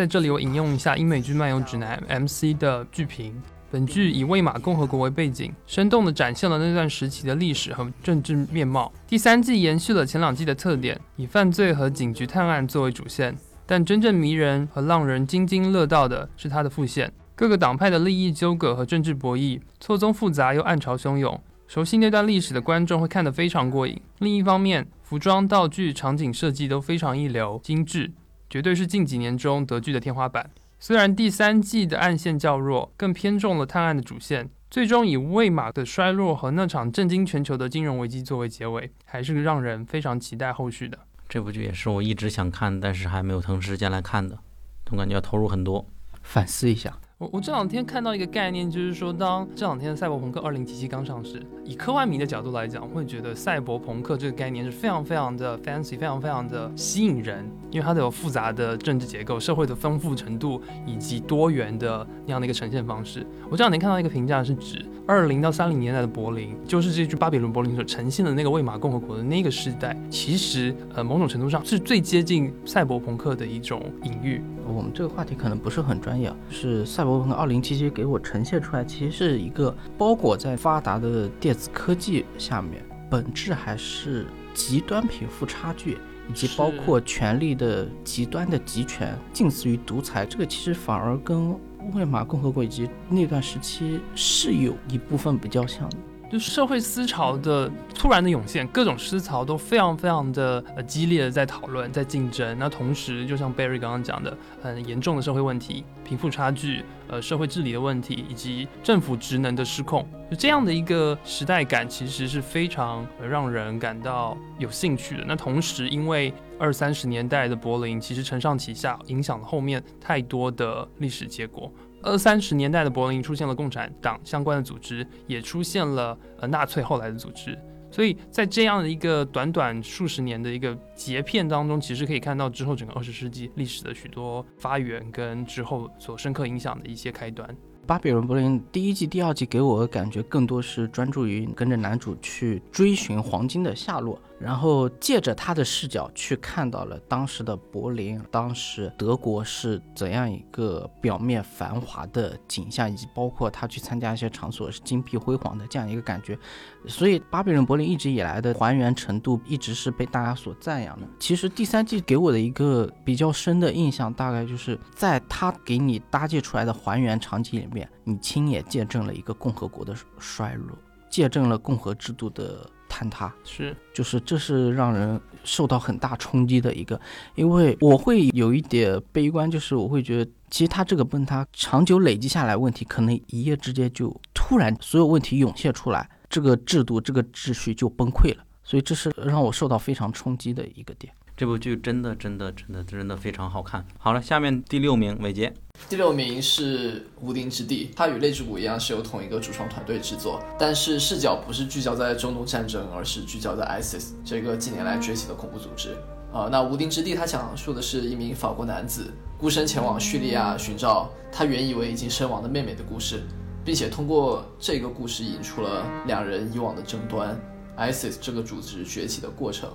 [0.01, 3.35] 在这里，我引用一下英美剧漫游指南 MC 的剧评。
[3.71, 8.91] 本剧以魏玛共和国为背景，生动地展现了那段时期的历史和政治面貌。
[9.07, 17.13] 第三季延续了前两季的特点，以犯罪和警局探案作为主线，但真正迷人和让人津津乐道的是它的副线。
[17.35, 21.39] 各个党派的利益纠葛和政治博弈，错综复杂又暗潮汹涌。
[21.69, 24.01] 熟悉那段历史的观众会看得非常过瘾。
[24.21, 28.11] 另一方面，服装、道具、场景设计都非常一流、精致。
[28.51, 30.51] 绝对是近几年中德剧的天花板。
[30.81, 40.99] 虽然第三季的暗线较弱，更偏重了探案的主线，最终以魏玛的衰落和那场震惊全球的金融危机作为结尾，还是让人非常期待后续的。
[41.29, 44.39] 这部剧也是我一直想看，但是还没有腾时间来看的，
[44.85, 45.87] 总感觉要投入很多。
[46.23, 63.27] 反思一下，我我这两天看到一个概念，就是说，当这两天的赛博朋克二零七七刚上市，以科幻迷的角度来讲，会觉得赛博朋克这个概念是非常非常的 fancy，非常非常的吸引人，因为它有复杂的政治结构、社会的丰富程度以及多元的那样的一个呈现方式。
[63.51, 74.43] 我这两天看到一个评价是指，二零到三零年代的柏林，就是这句巴比伦柏林所呈现的那个魏玛共和国的那个时代，其实呃某种程度上是最接近赛博朋克的一种隐喻。
[74.67, 85.99] 我们这个话题可能不是很专业，是赛博朋克2077给我呈现出来，其实是一个包裹在发达的电子科技下面，本质还是极端贫富差距，
[86.29, 90.25] 以及包括权力的极端的集权，近似于独裁。
[90.25, 91.55] 这个其实反而跟
[91.93, 95.97] 魏玛共和国以及那段时期是有一部分比较像的。
[96.31, 102.57] 就社会思潮的突然的涌现，各种思潮都非常非常的呃激烈的在讨论，在竞争。
[102.59, 115.25] 那同时，就像 Barry 刚刚讲的，很严重的社会问题、贫富差距、呃社会治理的问题，以及政府职能的失控，就这样的一个时代感，其实是非常让人感到有兴趣的。
[115.27, 121.73] 那同时，因为二三十年代的柏林其实承上启下，影响了后面太多的历史结果。
[122.03, 127.59] 二三十年代的柏林出现了共产党相关的组织，也出现了呃纳粹后来的组织，
[127.91, 137.49] 所以在这样的一个短短数十年的一个截片当中，其实可以看到之后整个二十世纪历史的许多发源跟之后所深刻影响的一些开端。
[137.87, 144.21] 巴比伦柏林第一季、第二季给我的感觉更多是专注于跟着男主去追寻黄金的下落。
[144.41, 156.39] 然后借着他的视角去看到了当时的柏林，当时德国是怎样一个表面繁华的景象，以及包括他去参加一些场所是金碧辉煌的这样一个感觉。
[156.87, 161.07] 所以巴比伦柏林一直以来的还原程度一直是被大家所赞扬的。
[161.19, 170.79] 其实第三季给我的一个比较深的印象，大概就是在他给你搭建出来的还原场景里面，你亲眼见证了一个共和国的衰落，
[171.11, 172.67] 见证了共和制度的。
[172.91, 177.01] 坍塌是，就是这是让人受到很大冲击的一个，
[177.37, 191.13] 因为我会有一点悲观，就是我会觉得，其实它这个崩塌长久累积下来问题，可能一夜之间就突然所有问题涌现出来，这个制度这个秩序就崩溃了，所以这是让我受到非常冲击的一个点。
[191.41, 193.83] 这部剧真的真的真的真的非常好看。
[193.97, 195.51] 好了，下面第六名，伟杰。
[195.89, 205.97] 第六名是《无丁之地》，它与《泪之谷》一样是由同一个主创团队制作，但是视角不是聚焦在中东战争，而是聚焦在 ISIS 这个近年来崛起的恐怖组织。
[206.31, 213.23] 啊，那《无丁之地》它讲述的是一名法国男子孤身前往叙利亚寻找他原以为已经身亡的妹妹的故事，
[213.65, 217.35] 并且通过这个故事引出了两人以往的争端
[217.79, 219.71] ，ISIS 这个组织崛起的过程。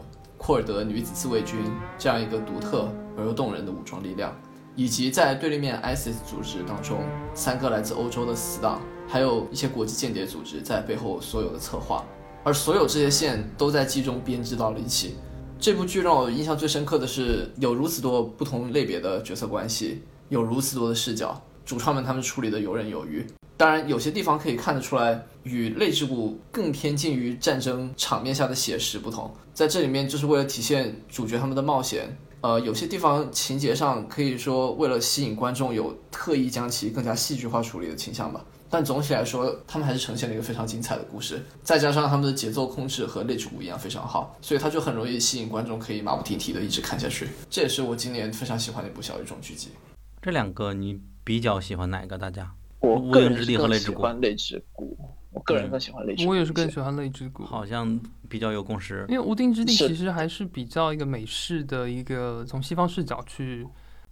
[0.46, 1.58] 库尔德女子自卫军
[1.98, 2.88] 这样一个独特
[3.18, 4.32] 而又动人的武装力量，
[4.76, 7.00] 以及在对立面 ISIS 组织当中
[7.34, 12.06] 三个来自欧洲的死党，还有一些国际间谍组织在背后所有的策划，
[12.44, 15.16] 而所有这些线都在剧中编织到了一起。
[15.58, 23.26] 这部剧让我印象最深刻的是有如此多不同类别的角色关系，有如此多的视角，主创们他们处理的游刃有余。
[23.58, 29.34] 当然，有些地方可以看得出来，与《类之谷》更偏近于战争场面下的写实不同。
[29.54, 32.18] 在这里面，就是为了体现主角他们的冒险。
[32.42, 38.44] 呃，有些地方情节上可以说为了吸引观众，有特意将其更加戏剧化处理的倾向吧。
[38.70, 41.42] 但总体来说，他们还是呈现了一个非常精彩的故事。
[41.64, 47.30] 再加上他们的节奏控制和《类之谷》一样非常好，所以它就很容易吸引观众，可以马不停蹄的一直看下去。
[47.50, 49.70] 这也是我今年非常喜欢的一部小语种剧集。
[50.22, 52.18] 这两个你比较喜欢哪个？
[52.18, 52.52] 大家？
[52.86, 54.98] 我个人更喜欢《泪之谷》，
[55.32, 56.30] 我个人更喜欢《泪之谷》。
[56.32, 59.06] 我也是更喜欢《泪之谷》，好像比较有共识。
[59.10, 63.68] 因为《无定之地》其实还是比较一个美式的一个从西方视角去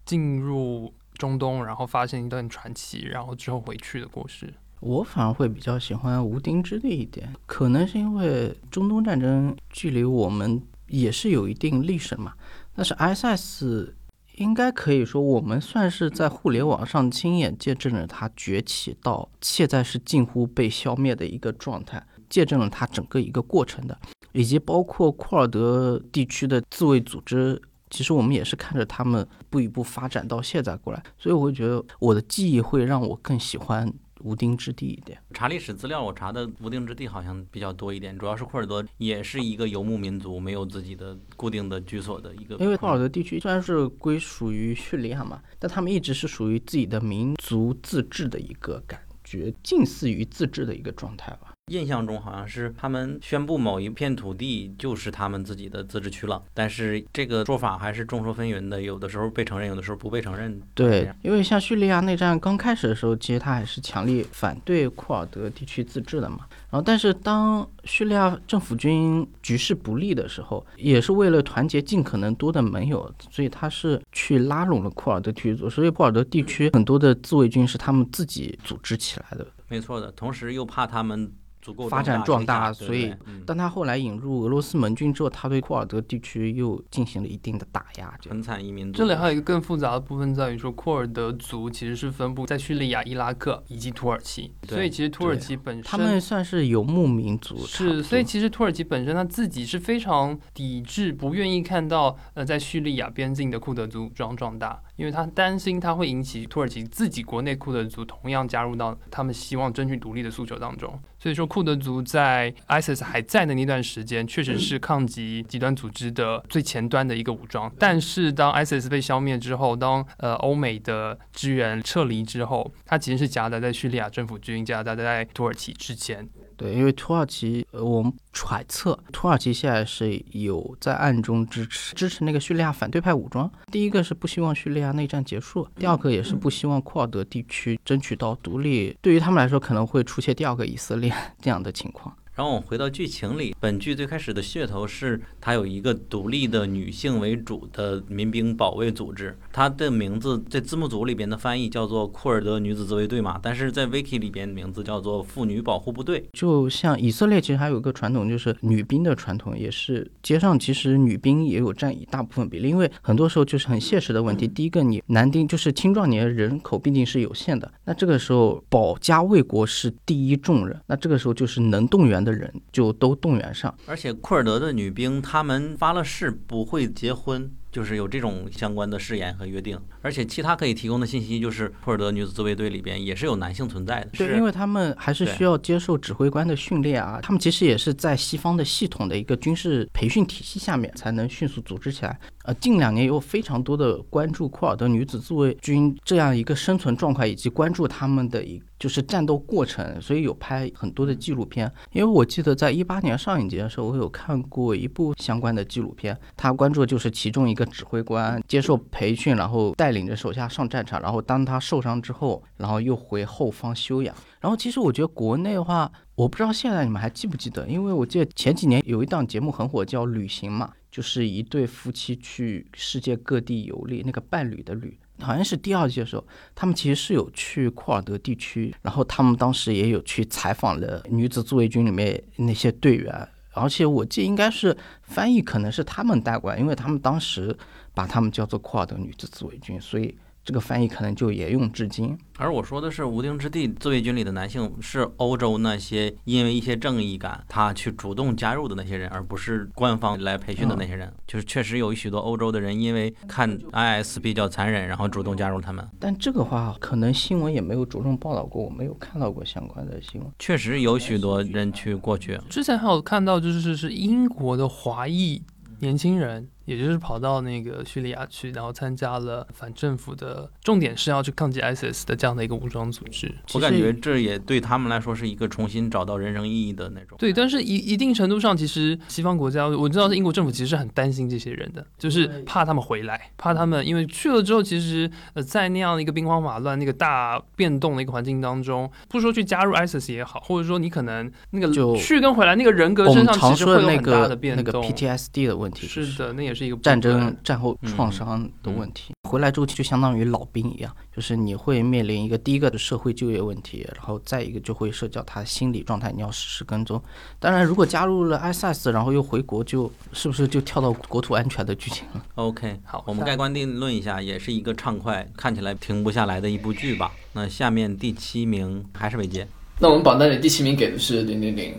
[0.05, 4.53] 进入中东，然后发现一段传奇，然后之后回去的故事。
[4.79, 12.33] 我反而会比较喜欢《无定之地》一点，可能是因为中东战争距离我们也是有一定历史嘛，
[12.75, 13.91] 但是 ISIS。
[14.35, 23.97] 应该可以说，我们算是在互联网上亲眼见证了它崛起到现在是近乎被消灭的一个状态，见证了它整个一个过程的，
[24.31, 33.91] 以及包括库尔德地区的自卫组织，其实我们也是看着他们一步一步发展到现在过来，所以我会觉得我的记忆会让我更喜欢。
[34.23, 42.55] 无定之地一点，查历史资料，我查的无定之地好像比较多一点，主要是库尔德也是一个游牧民族，没有自己的固定的居所的一个。
[42.55, 51.52] 因为库尔德地区虽然是归属于叙利亚嘛，但他们一直是属于自己的民族自治的一个感觉，近似于自治的一个状态吧。
[51.73, 60.61] 印象中好像是他们宣布某一片土地就是他们自己的自治区了，但是这个说法还是众说纷纭的，有的时候被承认，有的时候不被承认。
[60.75, 66.45] 对，因为像叙利亚内战刚开始的时候，其实他还是强烈反对库尔德地区自治的嘛。
[66.69, 79.45] 然后，但是当叙利亚政府军局势不利的时候，也是为了团结尽可能多的盟友，所以他是去拉拢了库尔德地区，所以库尔德地区很多的自卫军是他们自己组织起来的。
[79.67, 81.31] 没错的，同时又怕他们
[81.63, 83.11] 足够发展壮大所以
[83.45, 88.13] 当他后来引入俄罗斯盟军之后，他对库尔德地区又进行了一定的打压。
[88.29, 88.91] 很惨一民。
[88.91, 110.99] 这里还有一个更复杂的部分在于说，库尔德族其实是分布在叙利亚、伊拉克以及土耳其，所以其实土耳其本身他们算是游牧民族，是，所以其实土耳其本身他自己是非常抵制、不愿意看到呃在叙利亚边境的库德族武装壮大，因为他担心他会引起土耳其自己国内库德族同样加入到他们希望争取独立的诉求当中。
[111.17, 117.71] 所以说，库德族在 ISIS 还在的那段时间，确实是抗击极端组织的最前端的一个武装。
[117.79, 126.27] 但是当 ISIS 被消灭之后，当呃欧美的支援撤离之后，它其实是夹杂在叙利亚政府军、夹杂在土耳其之间。
[126.57, 133.49] 对，因为土耳其，呃，我们揣测土耳其现在是有在暗中支持支持那个叙利亚反对派武装。
[133.71, 138.95] 第一个是不希望叙利亚内战结束，第二个也是不希望库尔德地区争取到独立。
[139.01, 142.15] 对于他们来说，可能会出现第二个以色列 这样的情况。
[142.35, 156.25] 然后我们回到剧情里，本剧最开始的噱头是它有一个独立的女性为主的民兵保卫组织，它的名字在字幕组里边的翻译叫做库尔德女子自卫队嘛，但是在 Wiki 里边名字叫做妇女保护部队。
[156.33, 164.47] 就像以色列，其实还有一个传统，就是女兵的传统，也是街上其实女兵也有占一大部分比例，因为很多时候就是很现实的问题。
[164.47, 173.73] 第一个，你男丁就是青壮年人口毕竟是有限的，那这个时候保家卫国是第一重任，那这个时候就是能动员的人就都动员上。
[173.85, 179.79] 而且库尔德的女兵，她们发了誓不会结婚，就是有这种相关的誓言和约定。
[180.01, 184.09] 而且其他可以提供的信息就是，库尔德女子自卫队里边也是有男性存在的。
[184.17, 192.19] 对，是因为他们还是需要接受指挥官的训练啊，他们其实也是在西方的系统的一个军事培训体系下面才能迅速组织起来。
[192.43, 201.71] 呃，近两年有非常多的关注库尔德女子自卫军这样一个生存状况，以及关注他们的一就是战斗过程，所以有拍很多的纪录片。
[201.93, 214.13] 因为我记得在一八年上影节的时候，我有看过一部相关的纪录片，他关注的就是其中一个指挥官接受培训，然后带领着手下上战场，然后当他受伤之后，然后又回后方休养。
[214.41, 224.99] 然后其实我觉得国内的话，我不知道现在你们还记不记得，因为我记得前几年有一档节目很火，叫《旅行》嘛，就是一对夫妻去世界各地游历，那个伴侣的旅。
[225.23, 237.55] 好像是第二届的时候，他们其实是有去库尔德地区，然后他们当时也有去采访了女子自卫军里面那些队员，而且我记得应该是翻译可能是他们带过来，因为他们当时
[237.93, 242.17] 把他们叫做库尔德女子自卫军，所以这个翻译可能就沿用至今。
[242.37, 251.13] 而我说的是无定之地自卫军里的男性，是欧洲那些因为一些正义感，他去主动加入的那些人，而不是官方来培训的那些人。
[251.25, 255.87] 就是确实有许多欧洲的人，因为看 IS 比较残忍，然后主动加入他们。
[255.99, 260.29] 但这个话可能新闻也没有着重报道过，我没有看到过相关的新闻。
[260.39, 262.37] 确实有许多人去过去。
[262.49, 265.41] 之前还有看到，就是是英国的华裔
[265.79, 273.33] 年轻人，也就是跑到那个叙利亚去，然后参加了反政府的，重点是要去抗击 ISIS 的这样的一个武装组织。
[273.53, 277.17] 我感觉这也对他们来说是一个重新找到人生意义的那种。
[277.17, 294.83] 对，但是一一定程度上，其实西方国家，我知道是英国政府其实是很担心这些人的，就是怕他们回来，怕他们因为去了之后，其实呃在那样的一个兵荒马乱、那个大变动的一个环境当中，不说去加入 ISIS 也好，或者说你可能那个去跟回来那个人格身上其实会有的那个很大的变那个动。
[294.83, 299.13] PTSD 的问题，就是的，那也是一个战争战后嗯创伤的问题。
[299.29, 307.01] 回来之后就相当于老兵一样，就是你会面临一个第一个的社会就业问题，然后再一个就会涉及到他心理状态，你要实时跟踪。
[307.39, 317.11] 当然，如果加入了 ISIS，然后又回国，就是不是就跳到国土安全的剧情了？OK， 好我们盖棺定论一下，也是一个畅快，看起来停不下来的一部剧吧。
[317.31, 319.47] 那下面第七名还是伟杰，
[319.79, 321.73] 那我们榜单里第七名给的是零零零。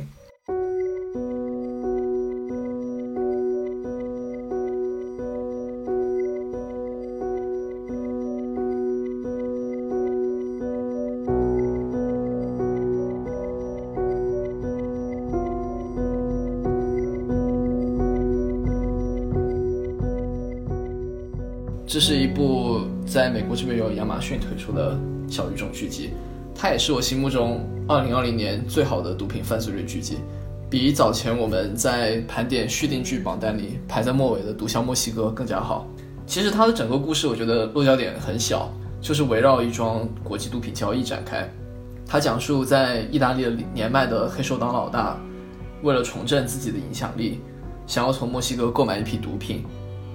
[23.84, 26.10] 由亚马逊推出的小语种剧集，
[26.54, 30.16] 它也是我心目中二零二零年最好的毒品犯罪率剧集，
[30.68, 35.86] 比早前我们在盘点续订剧榜单里排在末尾的《毒枭墨西哥》更加好。
[36.26, 41.48] 其实它的整个故事，我觉得落脚点很小，就是围绕一桩国际毒品交易展开。
[42.06, 45.18] 它讲述在意大利的年迈的黑手党老大，
[45.82, 47.40] 为了重振自己的影响力，
[47.86, 49.64] 想要从墨西哥购买一批毒品，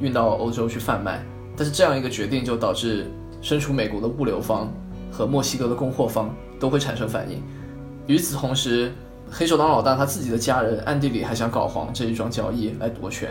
[0.01, 1.23] 运到欧洲去贩卖。
[1.55, 3.05] 但是这样一个决定就导致
[3.41, 4.71] 身处美国的物流方
[5.11, 7.41] 和墨西哥的供货方都会产生反应。
[8.05, 8.91] 与此同时，
[9.29, 13.29] 黑手党老大他自己的家人暗地里还想搞黄这一桩交易来夺权。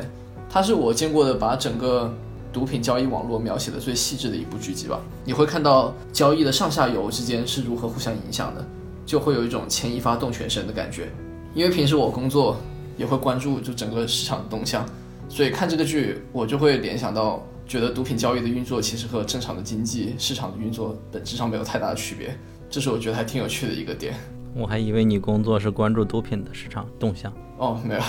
[0.48, 2.12] 它是我见过的把整个
[2.52, 5.00] 毒品交易网络描写的最细致的一部剧集吧。
[5.24, 8.64] 你会看到交易的上下游之间是如何互相影响的，
[9.04, 11.08] 就会有一种牵一发动全身的感觉。
[11.54, 12.56] 因为平时我工作
[12.96, 14.86] 也会关注就整个市场的动向，
[15.28, 17.44] 所以看这个剧我就会联想到。
[17.68, 22.34] 觉得毒品交易的运作其实和正常的经济市场的运作本质上没有太大的区别，
[22.70, 24.14] 这是我觉得还挺有趣的一个点。
[24.54, 28.00] 我还以为你工作是关注毒品的市场动向哦，没有，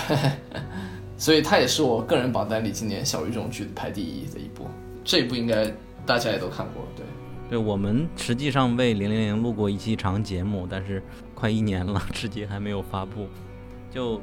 [1.18, 4.66] 所以它也是我个人榜单里今年小语种剧排第一的一部。
[5.04, 5.70] 这一部应该
[6.06, 7.04] 大家也都看过，对。
[7.50, 11.02] 对，我们实际上为零零零录过一期长节目，但是
[11.34, 13.26] 快一年了， 至今还没有发布。
[13.92, 14.20] 就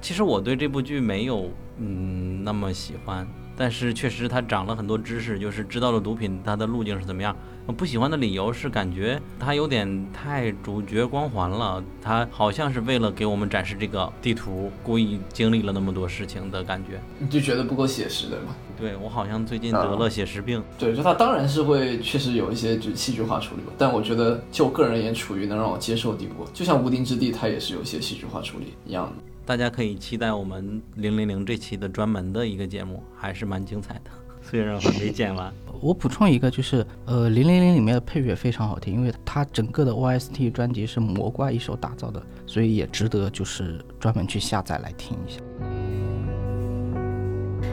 [0.00, 3.26] 其实我对这部剧没有嗯那么喜欢。
[3.58, 7.34] 但是确实，他长了很多知识，就是知道了毒品它的路径是怎么样。
[7.66, 16.98] 我不喜欢的理由是感觉他有点太主角光环了，他好像是为了给我们展示这个地图，故意经历了那么多事情的感觉。
[17.18, 18.56] 你就觉得不够写实，对吗？
[18.78, 20.62] 对我好像最近得了写实病。
[20.78, 26.46] 对，就他当然是会确实有一些就戏剧化处理吧，但我觉得就我个人而言，处于能让我接受的地步。
[26.54, 29.24] 就像无定之地，它也是有一些戏剧化处理一样的。
[29.48, 34.10] 大家可以期待我们零零零这期的专门的一个节目，还是蛮精彩的。
[34.44, 45.40] 虽然还没剪完，我补充一个，就是呃，零零零里面的配乐非常好听，因为它整个的 OST 专辑是魔怪一手打造的，所以也值得就是专门去下载来听一下。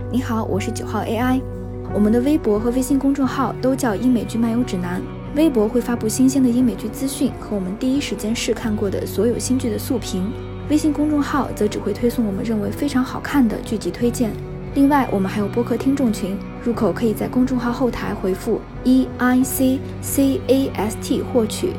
[0.09, 1.41] 你好，我是九号 AI，
[1.93, 5.01] 我们的微博和微信公众号都叫英美剧漫游指南，
[5.35, 10.31] 微博会发布新鲜的英美剧资讯和我们第一时间试看过的所有新剧的速评。
[10.69, 14.31] 微信公众号则只会推送我们认为非常好看的剧集推荐。
[14.73, 21.73] 另外，我们还有播客听众群，入口可以在公众号后台回复 E I C C A S T 获取。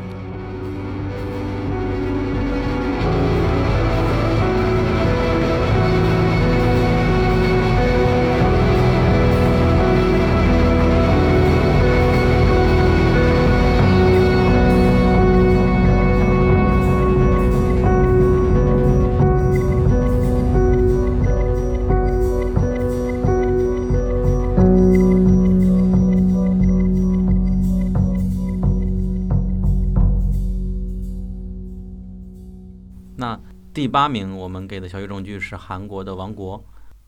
[33.87, 36.59] 第八名，我们给的小语种剧是韩国的《王国》，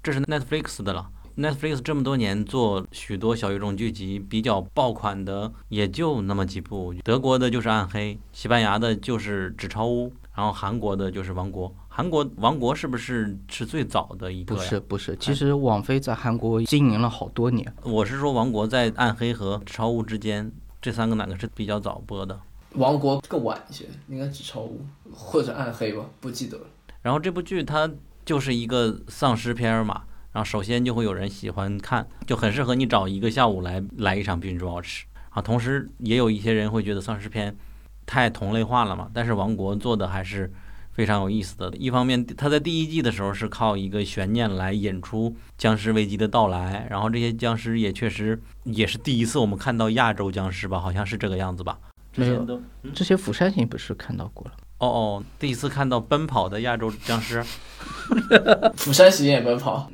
[0.01, 1.11] 这是 Netflix 的了。
[1.37, 6.95] Netflix 这么多年做许多小语种剧集，比较爆款的也就那么几部。
[7.03, 11.69] 德国的就是《暗黑》，西班牙的就是《纸钞屋》，然后韩国的就是《王国》。
[11.89, 14.55] 韩国《王国》是不是是最早的一个？
[14.55, 15.17] 不是，不是。
[15.17, 17.75] 其实网飞在韩国经营了好多年。
[17.83, 22.39] 我是说，《王国》在《暗黑》和《纸钞屋》之间，这三个哪个是比较早播的？
[22.75, 24.69] 王国更晚一些，应该只超
[25.13, 26.65] 或者暗黑吧，不记得了。
[27.03, 27.91] 然后这部剧它
[28.25, 30.03] 就是一个丧尸片嘛，
[30.33, 35.41] 然后首先就会有人喜欢看，就很适合你找一个下午来来一场 binge watch 啊。
[35.41, 37.57] 同时也有一些人会觉得丧尸片
[38.05, 40.53] 太同类化了嘛，但是王国做的还是
[40.93, 41.73] 非常有意思的。
[41.77, 51.79] 一方面，他在第一季的时候是靠一个悬念来引出僵尸危机的到来，然后这些僵尸也确实也是第一次我们看到亚洲僵尸吧，好像是这个样子吧。
[52.19, 52.61] 没有，
[52.95, 54.53] 这些釜山行不是看到过了？
[54.79, 57.45] 哦哦，第一次看到奔跑的亚洲僵尸。
[58.77, 59.91] 釜山行也奔跑，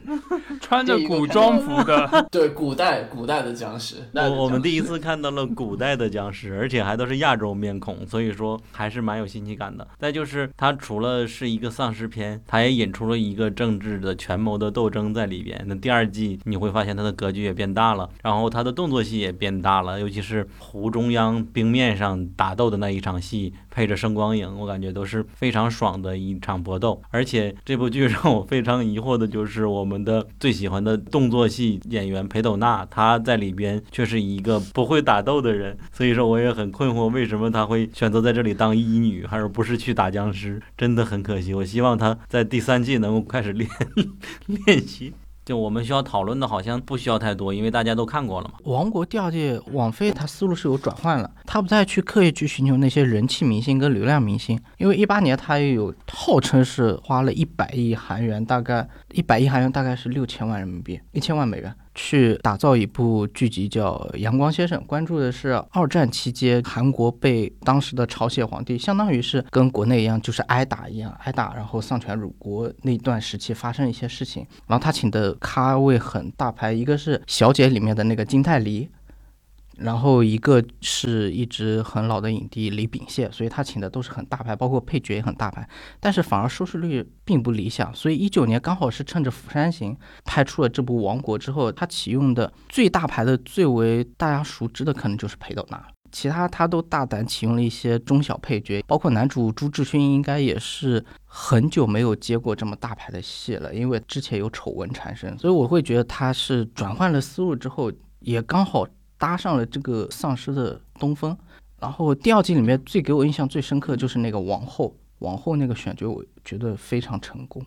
[0.64, 3.96] 穿着古装服的， 对，古代古代的僵尸。
[4.14, 9.86] 我我们第一次看到了古代的僵尸，而且还都是亚洲面孔，所以说还是蛮有新奇感的。
[9.98, 15.62] 再就是它除了是一个丧尸片，它也引出了一个政治的权谋的斗争在里边。
[15.66, 27.02] 那第二季你会发现它的格局也变大了，然后它的动作戏也变大了，尤其是湖中央冰面上打斗的那一场戏，配着声光影，我感觉都是非常爽的一场搏斗。
[27.10, 28.04] 而且这部剧。
[28.14, 40.62] 让我非常疑惑的就是我们的最喜欢的动作戏演员裴斗娜，她在里边却是一个不会打斗的人，所以说我也很困惑，为什么她会选择在这里当医女，还而不是去打僵尸？
[40.78, 41.52] 真的很可惜。
[41.52, 43.68] 我希望她在第三季能够开始练
[44.46, 45.12] 练习
[45.44, 48.54] 就我们需要讨论的，好像不需要太多，因为大家都看过了嘛。
[48.64, 61.74] 王国第二届，网飞他思路是有转换了，他不再去刻意去寻求那些人气明星跟流量明星，因为一八年他也有号称是花了一百亿韩元，大概一百亿韩元大概是六千万人民币，一千万美元。
[61.94, 74.46] 去打造一部剧集叫《阳光先生》，关注的是二战期间韩国被当时的朝鲜皇帝，相当于是跟国内一样，就是挨打一样，挨打，然后丧权辱国那段时期发生一些事情。
[74.66, 78.88] 然后他请的咖位很大牌，一个是《小姐》里面的那个金泰梨。
[79.76, 85.68] 然后一个是一直很老的影帝李秉宪，所以他请的都是很大牌，包括配角也很大牌，
[86.00, 87.92] 但是反而收视率并不理想。
[87.94, 89.92] 所以一九年刚好是趁着《釜山行》
[90.24, 108.86] 拍出了这部《王国》之后，他启用的最大牌的、最为大家熟知的可能就是裴斗娜，其他他都大胆启用了一些中小配角，包括男主朱智勋应该也是很久没有接过这么大牌的戏了，因为之前有丑闻产生，所以我会觉得他是转换了思路之后，也刚好。
[109.18, 111.36] 搭上了这个丧尸的东风，
[111.78, 117.64] 然后第二季里面最给我印象最深刻就是那个王后，王后那个选角我觉得非常成功。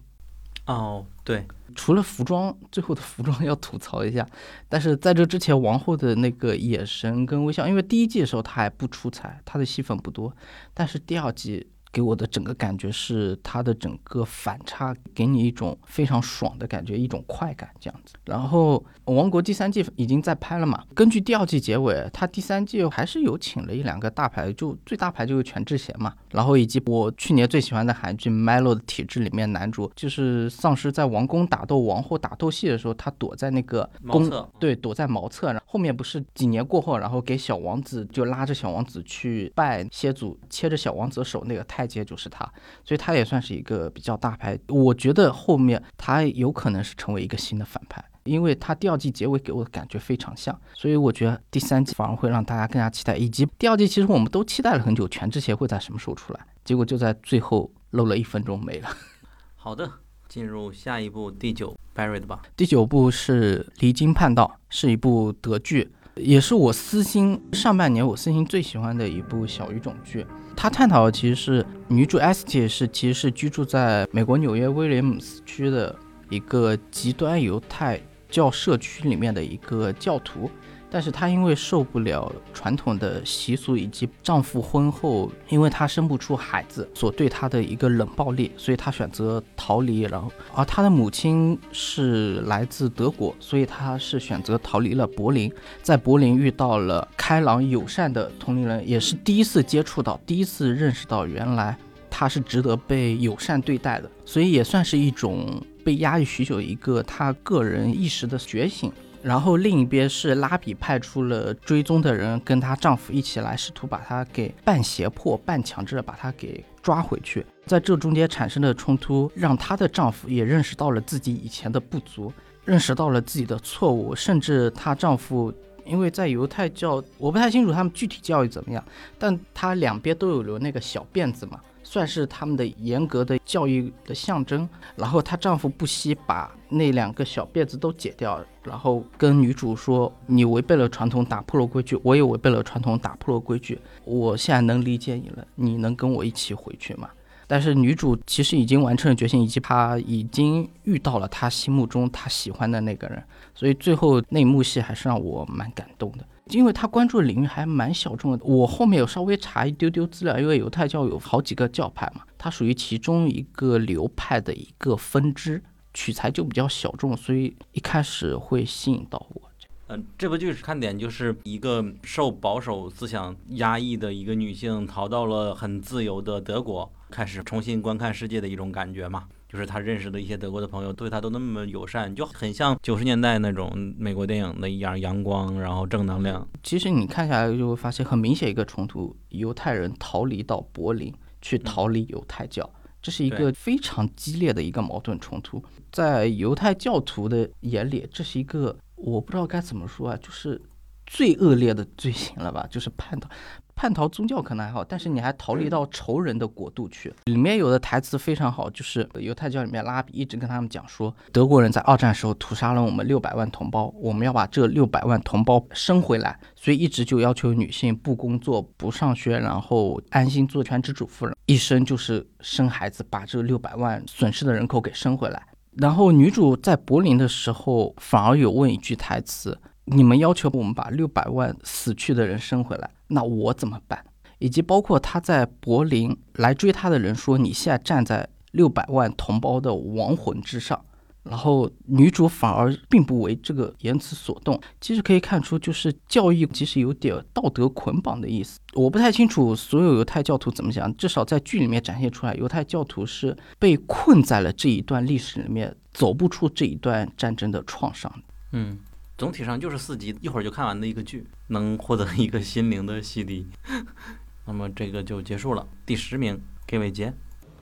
[0.66, 4.28] 哦，对，除了服装，最后的服装要吐槽一下，
[4.68, 10.36] 但是在这之前，王后的那个眼神跟微笑，因为第一季的时候她还不出彩，她的戏份不多，
[10.74, 11.68] 但是第二季。
[11.98, 18.14] 给我的整个感觉是，它的整个反差给你一种非常爽的感觉，一种快感这样子。
[18.26, 18.78] 然后
[19.16, 20.84] 《王国》第三季已经在拍了嘛？
[20.93, 26.14] 根据第二季结尾，它第三季还是有请了一两个大牌，就最大牌就是全智贤嘛。
[26.30, 34.30] 然后以及我去年最喜欢的韩剧《Melo 的体质》里面男主，就是丧尸在王宫打斗王后打斗戏的时候，他躲在那个宫，
[34.60, 35.48] 对，躲在茅厕。
[35.48, 41.87] 然后后面不是几年过后，然后给小王子就拉着小王子去拜蝎祖，切着小王子手那个太。
[41.88, 42.44] 接就是他，
[42.84, 44.60] 所以他也算是一个比较大牌。
[44.68, 53.16] 我觉得后面他有可能是成为一个新的反派，因为他第二季结尾给我的感觉非常像，所以我觉得第三季反而会让大家更加期待。
[53.16, 58.90] 以及第二季其实我们都期待了很久，全智贤会在什么时候出来，结果就在最后漏了一分钟没了。
[59.56, 59.90] 好的，
[60.28, 62.42] 进入下一部第九 Barry 的吧。
[62.56, 65.92] 第九部是《离经叛道》，是一部德剧。
[66.20, 70.26] 也是我私心上半年我私心最喜欢的一部小语种剧。
[70.55, 75.95] 它探讨的其实是女主 S T 是其实是居住在美国纽约威廉姆斯区的
[76.30, 77.99] 一个极端犹太
[78.30, 80.49] 教社区里面的一个教徒。
[80.90, 90.02] 但是她因为受不了传统的习俗，以及丈夫婚后因为她生不出孩子所对她的一个冷暴力，所以她选择逃离。
[90.02, 95.52] 然后，而她的母亲是来自德国，所以她是选择逃离了柏林。
[95.82, 101.78] 在柏林遇到了开朗友善的同龄人，也是第一次接触到，第一次认识到原来
[102.10, 104.10] 她是值得被友善对待的。
[104.26, 108.92] 所以也算是一种被压抑许久一个她个人意识的觉醒。
[109.22, 117.45] 然后另一边是拉比派出了追踪的人，跟她丈夫一起来试图把她给半胁迫、半强制的把她给抓回去。
[117.65, 122.32] 在这中间产生的冲突，让她的丈夫也认识到了自己以前的不足，
[122.63, 125.53] 认识到了自己的错误，甚至她丈夫
[125.86, 128.84] 因为在犹太教，我不太清楚他们具体教育怎么样，
[129.18, 131.59] 但他两边都有留那个小辫子嘛。
[131.84, 134.68] 算是他们的严格的教育的象征。
[134.97, 143.80] 然后她丈夫不惜把那两个小辫子都解掉，然后跟女主说：“你违背了传统，打破了规矩，我也违背了传统，打破了规矩。
[144.03, 147.09] 我现在能理解你了，你能跟我一起回去吗？”
[147.49, 153.24] 但是女主其实已经完成了决心，以及她已经遇到了她心目中她喜欢的那个人，
[153.55, 156.26] 所以最后那幕戏还是让我蛮感动的。
[156.51, 165.61] 因为他关注的领域还蛮小众的，我后面有稍微查一丢丢资料，因为犹太教有好几个教派嘛，它属于其中一个流派的一个分支，
[165.98, 169.41] 取材就比较小众，所以一开始会吸引到我。
[169.88, 179.28] 嗯，这部剧是看点就是一个受保守思想压抑的一个女性，逃到了很自由的德国，开始重新观看世界的一种感觉嘛。
[179.50, 186.48] 就是她认识的一些德国的朋友，对她都那么友善，就很像九十年代那种美国电影的一样阳光，然后正能量。
[186.62, 192.70] 其实你看下来就会发现，很明显一个冲突：犹太人逃离到柏林去逃离犹太教，
[193.02, 195.64] 这是一个非常激烈的一个矛盾冲突。
[195.98, 200.62] 在犹太教徒的眼里，这是一个我不知道该怎么说啊，就是
[201.08, 202.68] 最恶劣的罪行了吧？
[202.70, 203.28] 就是叛逃。
[203.74, 207.12] 叛逃宗教可能还好，但是你还逃离到仇人的国度去。
[207.26, 225.48] 里面有的台词非常好，就是犹太教里面拉比一直跟他们讲说，德国人在二战时候屠杀了我们六百万同胞，我们要把这六百万同胞生回来，所以一直就要求女性不工作、不上学，然后安心做全职主妇，一生就是生孩子，把这六百万损失的人口给生回来。
[225.78, 234.03] 然后女主在柏林的时候，反而有问一句台词：“你们要求我们把六百万死去的人生回来，那我怎么办？”
[234.39, 240.84] 以及包括他在柏林来追他的人说：“你现在站在六百万同胞的亡魂之上。”
[241.30, 248.59] 然后女主反而并不为这个言辞所动，其实可以看出，就是教义其实有点道德捆绑的意思。
[248.73, 258.11] 我不太清楚所有犹太教徒怎么想，至少在剧里面展现出来，犹太教徒是被困在了这一段历史里面，走不出这一段战争的创伤。
[258.51, 258.78] 嗯，
[259.17, 263.45] 总体上就是四集，一会儿就看完的一个剧，能获得一个心灵的洗涤。
[264.45, 265.67] 那么这个就结束了。
[265.86, 267.13] 第十名，给伟杰。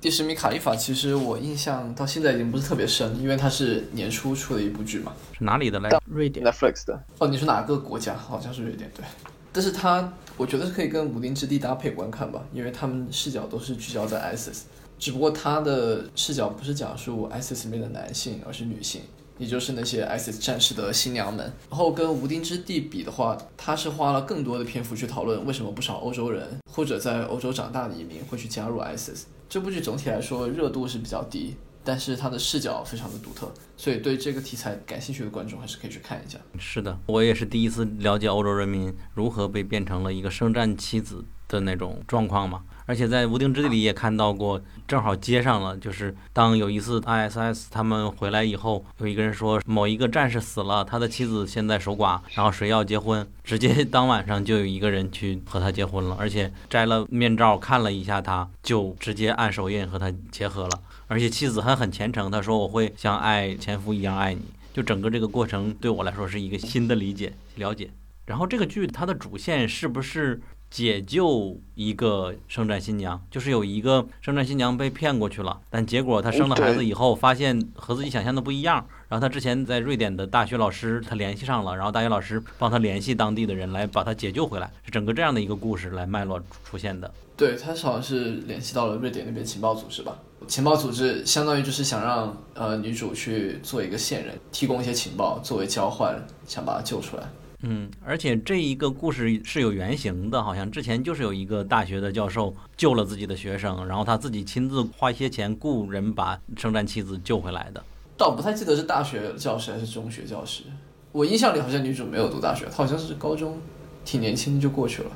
[0.05, 5.11] 第十名卡利法，其实我印象到现在已经不是特别深，因为它是年初出的一部剧嘛。
[5.35, 5.99] 是哪里的来着？
[6.05, 7.03] 瑞典 Netflix 的。
[7.17, 8.15] 哦，你是哪个国家？
[8.15, 9.03] 好像是瑞典，对。
[9.51, 14.59] 但是它，我觉得是可以跟《武林之地》搭配观看吧，因为他们视角都是聚焦在 ISIS，
[14.99, 19.01] 只不过它的视角不是讲述 ISIS 里面的男性，而是女性，
[19.39, 21.51] 也就是那些 ISIS 战士的新娘们。
[21.67, 29.23] 然后跟《无丁之地》比的话，它是花了更多的篇幅去讨论为什么不少欧洲人或者在欧洲长大的移民会去加入 ISIS。
[29.47, 36.37] 这部剧总体来说热度是比较低，但是它的视角非常的独特，所以对这个题材感兴趣的观众还是可以去看一下。
[36.57, 42.63] 是的，我也是第一次了解欧洲人民如何被变成了一个圣战妻子的那种状况嘛。
[42.87, 64.41] 而且在《无定之地》里也看到过，正好接上了，就是当有一次 ISS 他们回来以后，有一个人说某一个战士死了，他的妻子现在守寡，然后谁要结婚，直接 当晚上就有一个人去和他结婚了，而且摘了面罩看了一下他，就直接按手印和他结合了，而且妻子还很虔诚，他说我会像爱前夫一样爱你，
[64.73, 67.89] 就整个这个过程对我来说是一个新的理解了解。
[68.27, 70.41] 然后这个剧它的主线是不是？
[70.75, 78.85] 解救一个圣战新娘，就是有一个圣战新娘被骗过去了，但结果她生了孩子以后，发现和自己想象的不一样。
[79.07, 87.09] 然后她之前在瑞典的大学老师，她联系上了，然后大学老师帮她联系当地的人来把她解救回来，是整个这样的一个故事来脉络出现的。
[87.37, 90.19] 对，他好像是联系到了瑞典那边情报组织吧？
[90.45, 97.23] 情报组织相当于就是想让呃女主去做一个线人，提供一些情报作为交换，想把她救出来。
[97.61, 107.83] 嗯，而且这一个故事是有原型的，好像之前就是有一个大学的教授救了自己的学生，然后他自己亲自花一些钱雇人把圣战妻子救回来的。
[108.17, 110.63] 倒不太记得是大学教师还是中学教师，
[111.11, 113.57] 我印象里好像女主没有读大学，她好像是高中，
[114.03, 115.11] 挺年轻就过去了。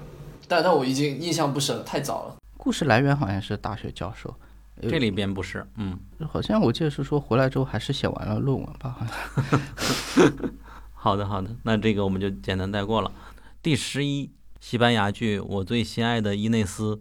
[0.47, 2.35] 但但我已经印象不深了，太早了。
[2.57, 4.33] 故事来源好像是大学教授，
[4.81, 10.31] 这里边不是，嗯，好像我记得是说回来之后还是写完了论文吧，好像。
[11.01, 13.09] 好的，好的，那这个我们就简单带过了。
[13.63, 14.29] 第十一，
[14.59, 16.95] 西班牙剧《我最心爱的伊内斯》。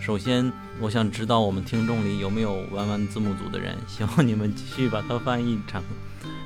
[0.00, 5.82] 首先，我想知道我们听众里有没有弯弯字幕组的人， 希望你们继续把它翻译成。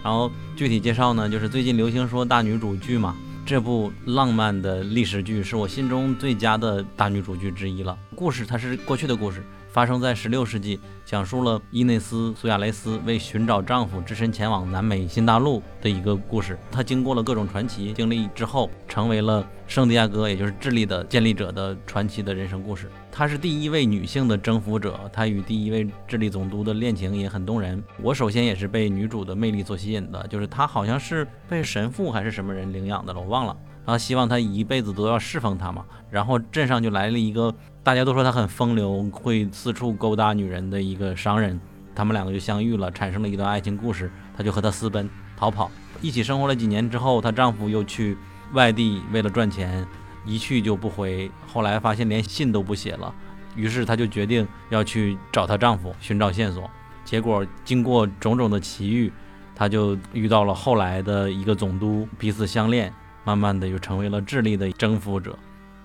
[0.02, 3.16] 然后具体介绍呢，就是最近流行说大女主剧嘛。
[3.44, 7.98] 这部浪漫的历史剧是我心中最佳的大女主剧之一了。
[8.14, 9.42] 故事它是过去的故事，
[9.72, 16.58] 发生在16世纪，讲述了伊内斯·苏亚雷斯为寻找丈夫，只身前往南美新大陆的一个故事。
[16.70, 22.90] 她经过了各种传奇经历之后，成为了圣地亚哥，也就是智利的建立者的传奇的人生故事。
[23.10, 27.82] 她是第一位女性的征服者，她与第一位智利总督的恋情也很动人。
[28.02, 33.56] 我首先也是被女主的魅力所吸引的，就是她好像是被神父还是什么人领养的了，我忘了。
[33.84, 35.84] 然后希望她一辈子都要侍奉他嘛。
[36.10, 41.60] 然后镇上就来了一个大家都说他很风流，会四处勾搭女人的一个商人，
[41.94, 44.10] 他们两个就相遇了，产生了一段爱情故事。
[44.36, 45.70] 她就和他私奔逃跑，
[46.00, 48.16] 一起生活了几年之后，她丈夫又去
[48.52, 49.86] 外地为了赚钱。
[50.24, 53.12] 一去就不回，后来发现连信都不写了，
[53.56, 56.70] 于是她就决定要去找她丈夫寻找线索。
[57.04, 59.12] 结果经过种种的奇遇，
[59.52, 62.94] 她就遇到了后来的一个总督，彼此相恋，
[63.24, 65.38] 慢慢的又成为了智利的征服者。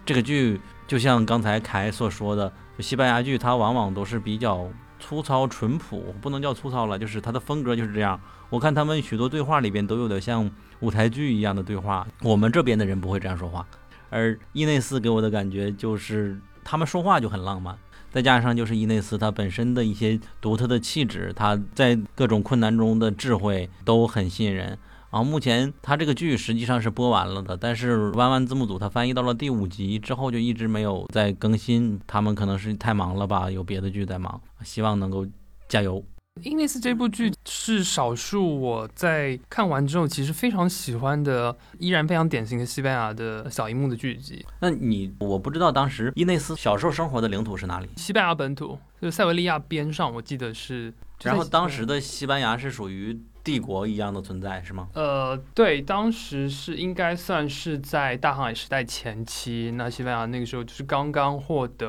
[0.06, 4.70] 这个剧就像刚才凯所说的，西班牙剧它往往都是比较
[5.00, 8.20] 粗糙淳朴，不能叫粗糙了，就是它的风格就是这样。
[8.50, 13.68] 我看他们许多对话里边都有点像舞台剧一样的对话，我们这边的人不会这样说话。
[14.10, 17.78] 而伊内斯给我的感觉就是他们说话就很浪漫，
[18.10, 24.80] 再加上就是伊内斯他本身的一些独特的气质，他在各种困难中的智慧都很吸引人。
[25.10, 35.26] 然后目前他这个剧实际上是播完了的，但是弯弯字幕组他翻译到了第五集之后就一直没有再更新，他们可能是太忙了吧，有别的剧在忙，希望能够
[35.70, 36.04] 加油。
[36.44, 44.46] 英内斯这部剧是少数我在看完之后其实非常喜欢的，依然非常典型的西班牙的小荧幕的剧集。
[44.60, 47.88] 那你我不知道当时伊内斯小时候生活的领土是哪里？
[47.96, 50.94] 西班牙本土就是塞维利亚边上，我记得是。
[51.24, 54.90] 然后当时的西班牙是属于帝国一样的存在，是吗？
[54.94, 61.88] 呃，对，当时是应该算是在大航海时代前期，那西班牙那个时候就是刚刚获得。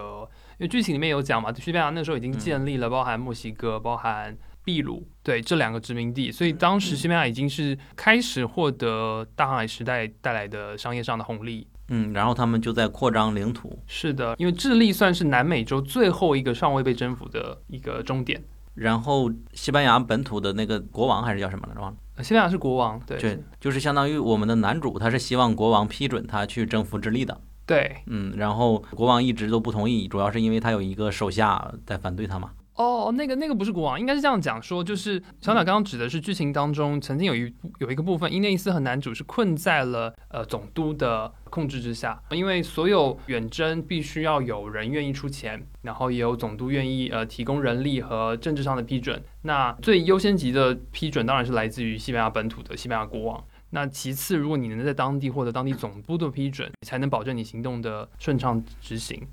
[0.59, 11.67] 因为剧情里面有讲嘛，西班牙那时候已经建立了包含墨西哥、包含秘鲁对这两个殖民地，所以当时西班牙已经是开始获得大航海时代带来的商业上的红利。
[11.89, 13.77] 嗯，然后他们就在扩张领土。
[13.87, 18.41] 是的，因为智利算是南美洲最后一个尚未被征服的一个终点。
[18.79, 21.81] 然后西班牙本土的那个国王还是叫什么来着？
[21.81, 21.97] 忘了。
[22.23, 27.41] 西班牙是国王，对，对，就是相当于我们的男主，他是希望国王批准他去征服智利的。
[27.67, 32.51] 对，嗯，然后国王一直都不同意，主要是因为他有一个手下在反对他嘛。
[32.75, 49.23] 哦，那个那个不是国王，应该是这样讲说，就是小鸟刚刚指的是剧情当中曾经有一有一个部分，伊内斯和男主是困在了呃总督的控制之下，因为所有远征必须要有人愿意出钱，然后也有总督愿意呃提供人力和政治上的批准。
[49.43, 53.45] 那最优先级的批准当然是来自于西班牙本土的西班牙国王。
[53.71, 59.27] 那其次，如果你能在当地获得当地总部的批准，才能保证你行动的顺畅执行。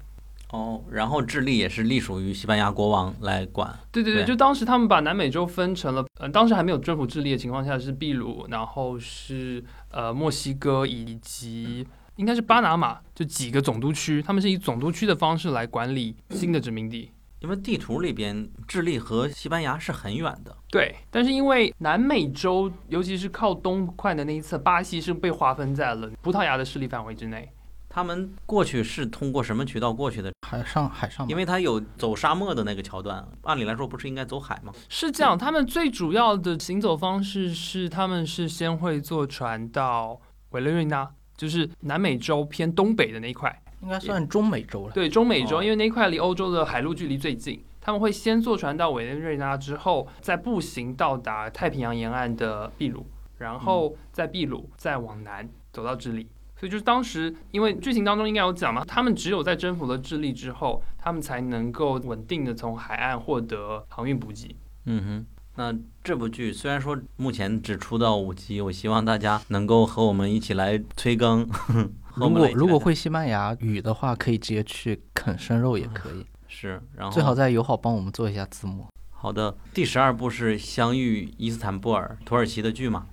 [0.52, 3.78] 哦，然后智利也是隶属于西班牙国王来管。
[3.92, 11.88] 对对对，就当时他们把南美洲分成了，呃，当时还没有征服智利的情况下是秘鲁，然后是呃墨西哥以及
[12.18, 17.12] 应该是巴拿马，就几个总督区，他们是以总督区的方式来管理新的殖民地。
[17.42, 20.56] 因为地图里边，智利和西班牙是很远的。
[20.72, 27.52] 对，但是因为南美洲，尤其是靠东块的那一侧，巴西是被划分在了葡萄牙的势力范围之内。
[27.88, 30.34] 他们过去是通过什么渠道过去的？
[30.48, 31.28] 海上，海上。
[31.28, 34.74] 因为它有走沙漠的那个桥段，按理来说不是应该走海吗？
[34.90, 43.62] 是这样，他们最主要的行走方式是，他们是先会坐船到委内瑞拉，就是南美洲偏东北的那一块。
[43.82, 44.94] 应该算中美洲了。
[44.94, 53.06] 对，中美洲，因为那一块离欧洲的海陆距离最近，他们会先坐船到委内瑞拉，之后再步行到达太平洋沿岸的秘鲁，
[53.38, 56.28] 然后在秘鲁再往南走到智利。
[56.58, 64.56] 所以就是当时，因为剧情当中应该有讲嘛，他们只有在征服了智利之后，他们才能够稳定的从海岸获得航运补给。
[64.86, 65.26] 嗯哼，
[65.58, 71.48] 那这部剧虽然说目前只出到五集，我希望大家能够和我们一起来催更。
[72.16, 76.26] 如果如果会西班牙语的话，可以直接去啃生肉也可以。
[76.50, 78.86] 是，然后最好在友好帮我们做一下字幕。
[79.12, 83.08] 好的，第十二部是《相遇伊斯坦布尔》，土耳其的剧嘛。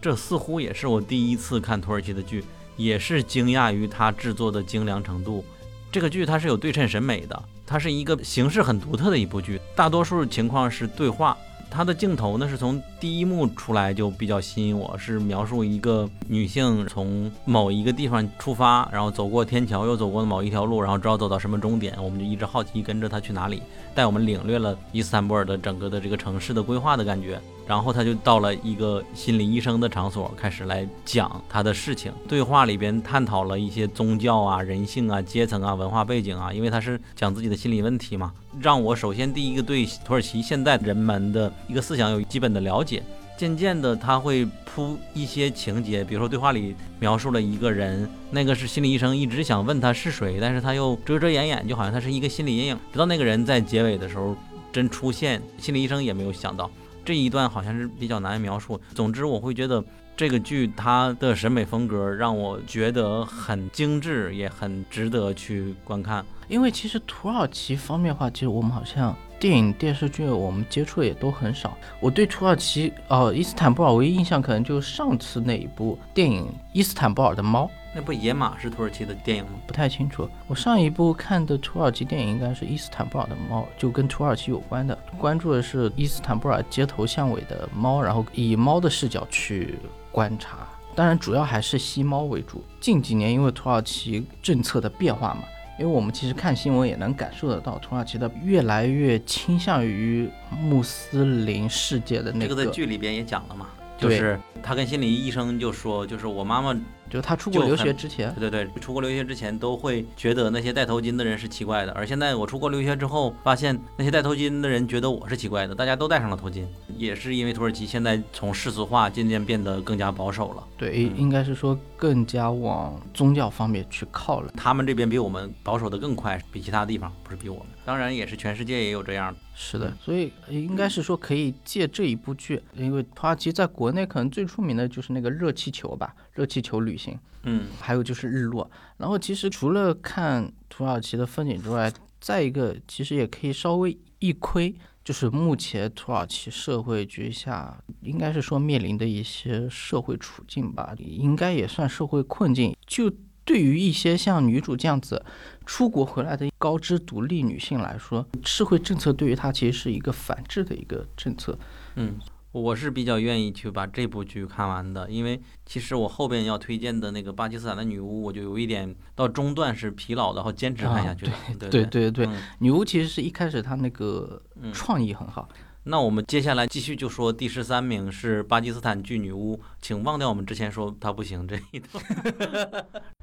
[0.00, 2.42] 这似乎也是我第一次看土耳其的剧，
[2.76, 5.44] 也是惊讶于它制作的精良程度。
[5.92, 11.36] 这个剧它是有对称审美的，它是一个形式很独特的一部剧，大多数情况是对话。
[11.70, 23.62] 它的镜头呢是从第一幕出来就比较吸引我，是描述一个女性从某一个地方出发，然后走过天桥，又走过某一条路，然后知道走到什么终点，我们就一直好奇跟着她去哪里，
[23.94, 27.40] 带我们领略了伊斯坦布尔的整个的这个城市的规划的感觉。
[27.72, 32.12] 然后他就到了一个心理医生的场所，开始来讲他的事情。
[32.28, 38.30] 对话里边探讨了一些宗教啊、人性啊、阶层啊、文化背景啊，因为他是讲自己的心理问题嘛。
[38.60, 43.02] 让我首先第一个对土耳其现在人们的一个思想有基本的了解。
[43.38, 52.78] 渐渐的，他会铺一些情节，比如说对话里描述了一个人，那个是心理医生一直想问他是谁，但是他又遮遮掩掩，就好像他是一个心理阴影。
[52.92, 54.36] 直到那个人在结尾的时候
[54.70, 56.70] 真出现，心理医生也没有想到。
[57.04, 58.80] 这一段好像是比较难描述。
[58.94, 59.82] 总之，我会觉得
[60.16, 66.24] 这个剧它的审美风格让我觉得很精致，也很值得去观看。
[66.48, 71.76] 因为其实土耳其方面的话，其实我们好像电影电视剧我们接触的也都很少。
[71.98, 77.64] 我对土耳其呃伊斯坦布尔唯一印象可能就是上次那一部电影《伊斯坦布尔的猫》。
[77.92, 79.50] 那部《野马》是土耳其的电影吗？
[79.66, 80.28] 不太清楚。
[80.46, 89.74] 我上一部看的土耳其电影应该是《伊斯坦布尔的猫》，就跟土耳其有关的，关注的是伊斯坦布尔街头巷尾的猫，然后以猫的视角去
[90.12, 90.58] 观察。
[90.94, 92.62] 当然，主要还是吸猫为主。
[92.78, 95.42] 近几年因为土耳其政策的变化嘛，
[95.82, 100.30] 因为我们其实看新闻也能感受得到，土耳其的越来越倾向于
[100.60, 102.46] 穆斯林世界的那个。
[102.46, 103.66] 这个在剧里边也讲了嘛。
[103.98, 106.80] 就是他跟心理医生就说，就是我妈妈，
[107.12, 116.64] 就他出国留学之前，对对对，出国留学之前都会觉得那些戴头巾的人是奇怪的，而现在我出国留学之后，发现那些戴头巾的人觉得我是奇怪的，大家都戴上了头巾，
[116.96, 120.64] 也是因为土耳其现在从世俗化渐渐变得更加保守了。
[120.78, 124.50] 对，嗯应该是说更加往宗教方面去靠了。
[124.56, 127.66] 他们这边比我们保守的更快，比其他地方不是比我们。
[127.84, 129.38] 当然也是全世界也有这样的。
[129.54, 137.01] 是的，所以呃应该是说可以借这一部剧，因为土耳其在国内可能最出名的就是那个热气球吧，热气球旅行，
[137.44, 138.70] 嗯，还有就是日落。
[138.98, 144.74] 然后其实除了看土耳其的风景之外，再一个其实也可以稍微一窥，
[145.04, 152.76] 就是目前土耳其社会局下应该是说面临的一些社会处境吧，应该也算社会困境。
[152.86, 153.12] 就
[153.44, 155.20] 对于一些像女主这样子
[155.66, 161.58] 出国回来的高知独立女性来说，社会政策对于她其实是一个反制的一个政策。
[161.96, 162.14] 嗯，
[162.52, 171.32] 我是比较愿意去把这部剧看完的，因为其实我后边要推荐的那个巴基斯坦的女巫，我就有一点到中段是疲劳的，然后坚持看下去的。
[171.58, 175.48] 对对对对对，嗯女巫其实是一开始她那个嗯创意很好，
[175.84, 182.04] 那我们接下来继续就说第十三名是巴基斯坦剧女巫，请忘掉我们之前说她不行这一段。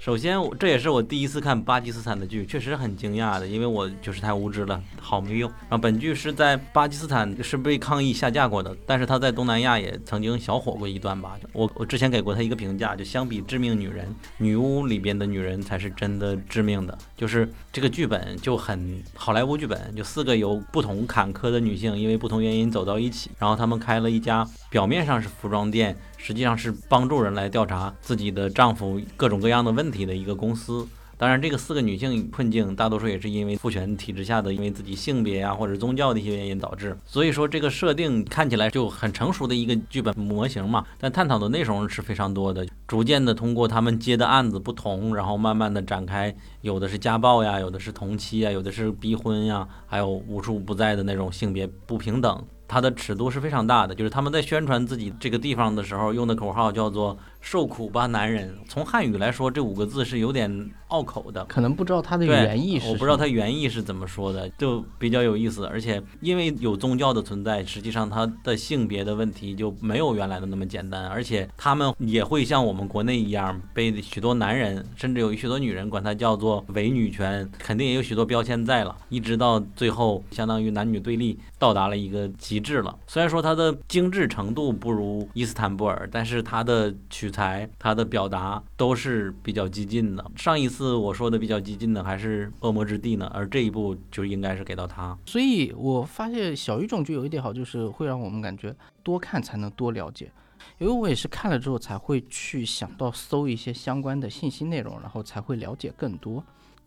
[0.00, 5.50] 首先，我这也是我第一次看巴基斯坦的剧，确实很惊讶的，因为我就是太无知了，好没用。
[5.68, 11.38] 然后本剧是在巴基斯坦是被抗议下架过的，但是它在东南亚也曾经小火过一段吧。
[11.52, 14.06] 我我之前给过它一个评价，就相比《致命女人》，
[14.38, 16.96] 女巫里边的女人才是真的致命的。
[17.14, 30.86] 就是这个剧本就很好莱坞剧本，就四个有不同坎坷的女性，因为不同原因走到一起，然后她们开了一家表面上是服装店，实际上是帮助人来调查自己的丈夫各种各样的问题的一个公司。
[31.16, 36.96] 当然，这个四个女性困境，大多数也是因为父权体制下的，因为自己性别呀、或者宗教的一些原因导致。
[37.04, 52.42] 所以说，这个设定看起来就很成熟的一个剧本模型嘛，但探讨的内容是非常多的，逐渐的通过他们接的案子不同，然后慢慢的展开，有的是家暴呀，有的是同妻呀，有的是逼婚呀，还有无处不在的那种性别不平等。
[52.70, 58.54] 它的尺度是非常大的，就是他们在宣传自己这个地方的时候用的口号叫做“受苦吧，男人”。
[58.68, 62.88] 从汉语来说，这五个字是有点拗口的，可能不知道它的，原意是。
[62.88, 65.64] 我不知道它原意是怎么说的，就比较有意思。
[65.66, 78.96] 而且因为有宗教的存在，实际上它的性别的问题就没有原来的那么简单，而且他们也会像我们国内一样，被许多男人，甚至有许多女人管它叫做伪女权，肯定也有许多标签在了。
[79.08, 82.96] 一直到最后，相当于男女对立到达了一个极致了。
[83.06, 90.30] 虽然说它的精致程度不如伊斯坦布尔，但是它的取材、它的表达都是比较激进的。
[90.36, 95.16] 上一次我说的比较激进的还是《恶魔之地》呢，而这一部就应该是给到他。
[95.26, 100.30] 所以我发现小语种就有一点好，就是会让我们感觉多看才能多了解。
[100.78, 106.42] 因为我也是看了之后才会去想到搜一些相关的信息内容，然后才会了解更多。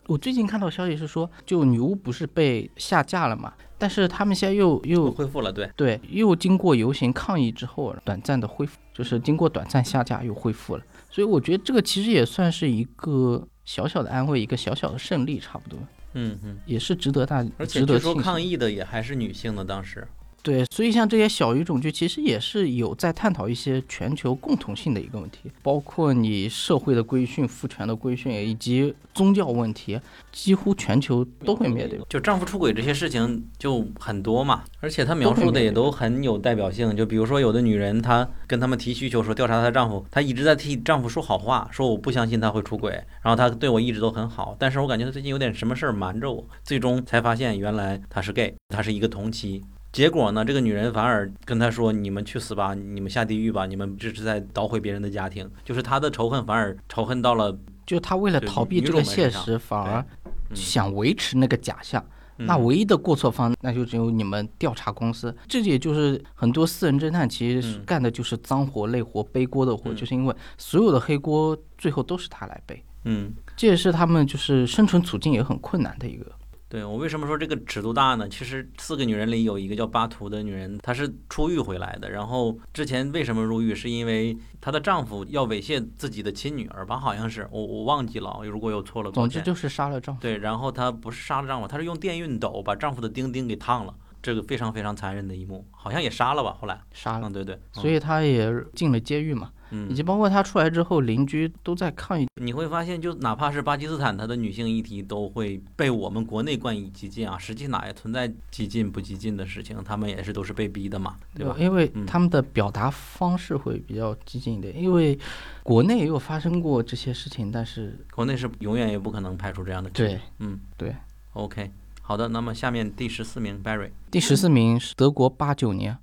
[0.08, 3.54] 我最近看到消息是说，就女巫不是被下架了嘛？
[3.78, 10.84] 但是他们现在又又恢复了，对，对，又经过游行抗议之后，短暂的恢复，就是经过短暂下架又恢复了。
[11.10, 15.80] 所以我觉得这个其实也算是一个小小的安慰，一个小小的胜利，差不多，
[16.14, 16.58] 嗯嗯。
[16.66, 18.16] 也是值得大而且说。
[18.16, 20.08] 抗议的也还是女性的，当时。
[20.44, 29.98] 对，所以像这些小语种剧，其实也是有在探讨一些全球共同性的一个问题，包括你社会的规训、父权的规训，以及宗教问题，
[30.34, 31.98] 几乎全球都会面对。
[32.10, 36.94] 就丈夫出轨这些事情就很多嘛，而且她描述的也都很有代表性。
[36.94, 42.92] 就比如说，有的女人她跟他们提需求说调查她丈夫，她一直在替丈夫说好话，说我不相信他会出轨，
[43.22, 49.62] 然后他对我一直都很好，但是我感觉他最近有点什么事儿瞒着我，最终才发现原来他是 gay，他是一个同妻。
[49.94, 60.04] 结果呢，这个女人反而跟他说：“你们去死吧，你们下地狱吧，你们这是在捣毁别人的家庭。”就是他的仇恨反而仇恨到了，就他为了逃避这个现实，反而
[60.50, 62.04] 嗯想维持那个假象。
[62.38, 65.34] 那嗯唯一的过错方，那就只有你们调查公司。
[65.48, 72.84] 这也就是很多私人侦探其实干的就是脏活累活、背锅的活，嗯就是因为所有的黑锅最后都是他来背。
[73.04, 73.32] 嗯。
[73.56, 76.26] 这也是他们就是生存处境也很困难的一个。
[76.74, 78.28] 对我为什么说这个尺度大呢？
[78.28, 82.10] 其实四个女人里有一个叫巴图的女人，她是出狱回来的。
[82.10, 83.76] 然后之前为什么入狱？
[83.76, 86.98] 是因为她的丈夫要猥亵自己的亲女儿吧？
[86.98, 89.12] 好像是我我忘记了，如果有错了。
[89.12, 90.22] 总之就是杀了丈夫。
[90.24, 96.58] 对，然后她不是杀了丈夫，她是用电熨斗把丈夫的丁丁给烫了，这个非常非常残忍的一幕，好像也杀了吧？
[96.60, 99.52] 后来，杀了嗯，，对对，所以他也进了监狱嘛。
[99.54, 99.60] 嗯
[99.90, 102.28] 以及包括他出来之后，邻居都在抗议。
[102.42, 111.56] 你会发现，就哪怕是巴基斯坦，它的女性议题都会被我们国内冠以激进啊，实际哪也存在激进不激进的事情，他们也是都是被逼的嘛，对吧？
[111.60, 115.18] 因为嗯他们的表达方式会比较激进一点，因为
[115.64, 120.96] 国内也有发生过这些事情，但是国内是永远也不可能排除这样的对嗯对。
[121.34, 121.72] ，OK，
[122.02, 125.98] 好的，那么下面第十四名 Barry，第十四名是德国八九年，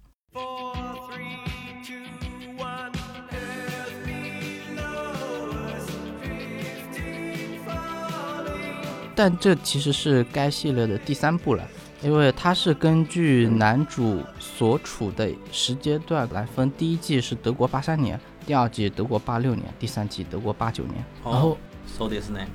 [9.14, 11.66] 但这其实是该系列的第三部了，
[12.02, 21.04] 因为它是根据男主所处的时间段来分，第一季是德国八三年，第二季德国八六年，第三季德国八九年。
[21.24, 22.48] 然后，So this name，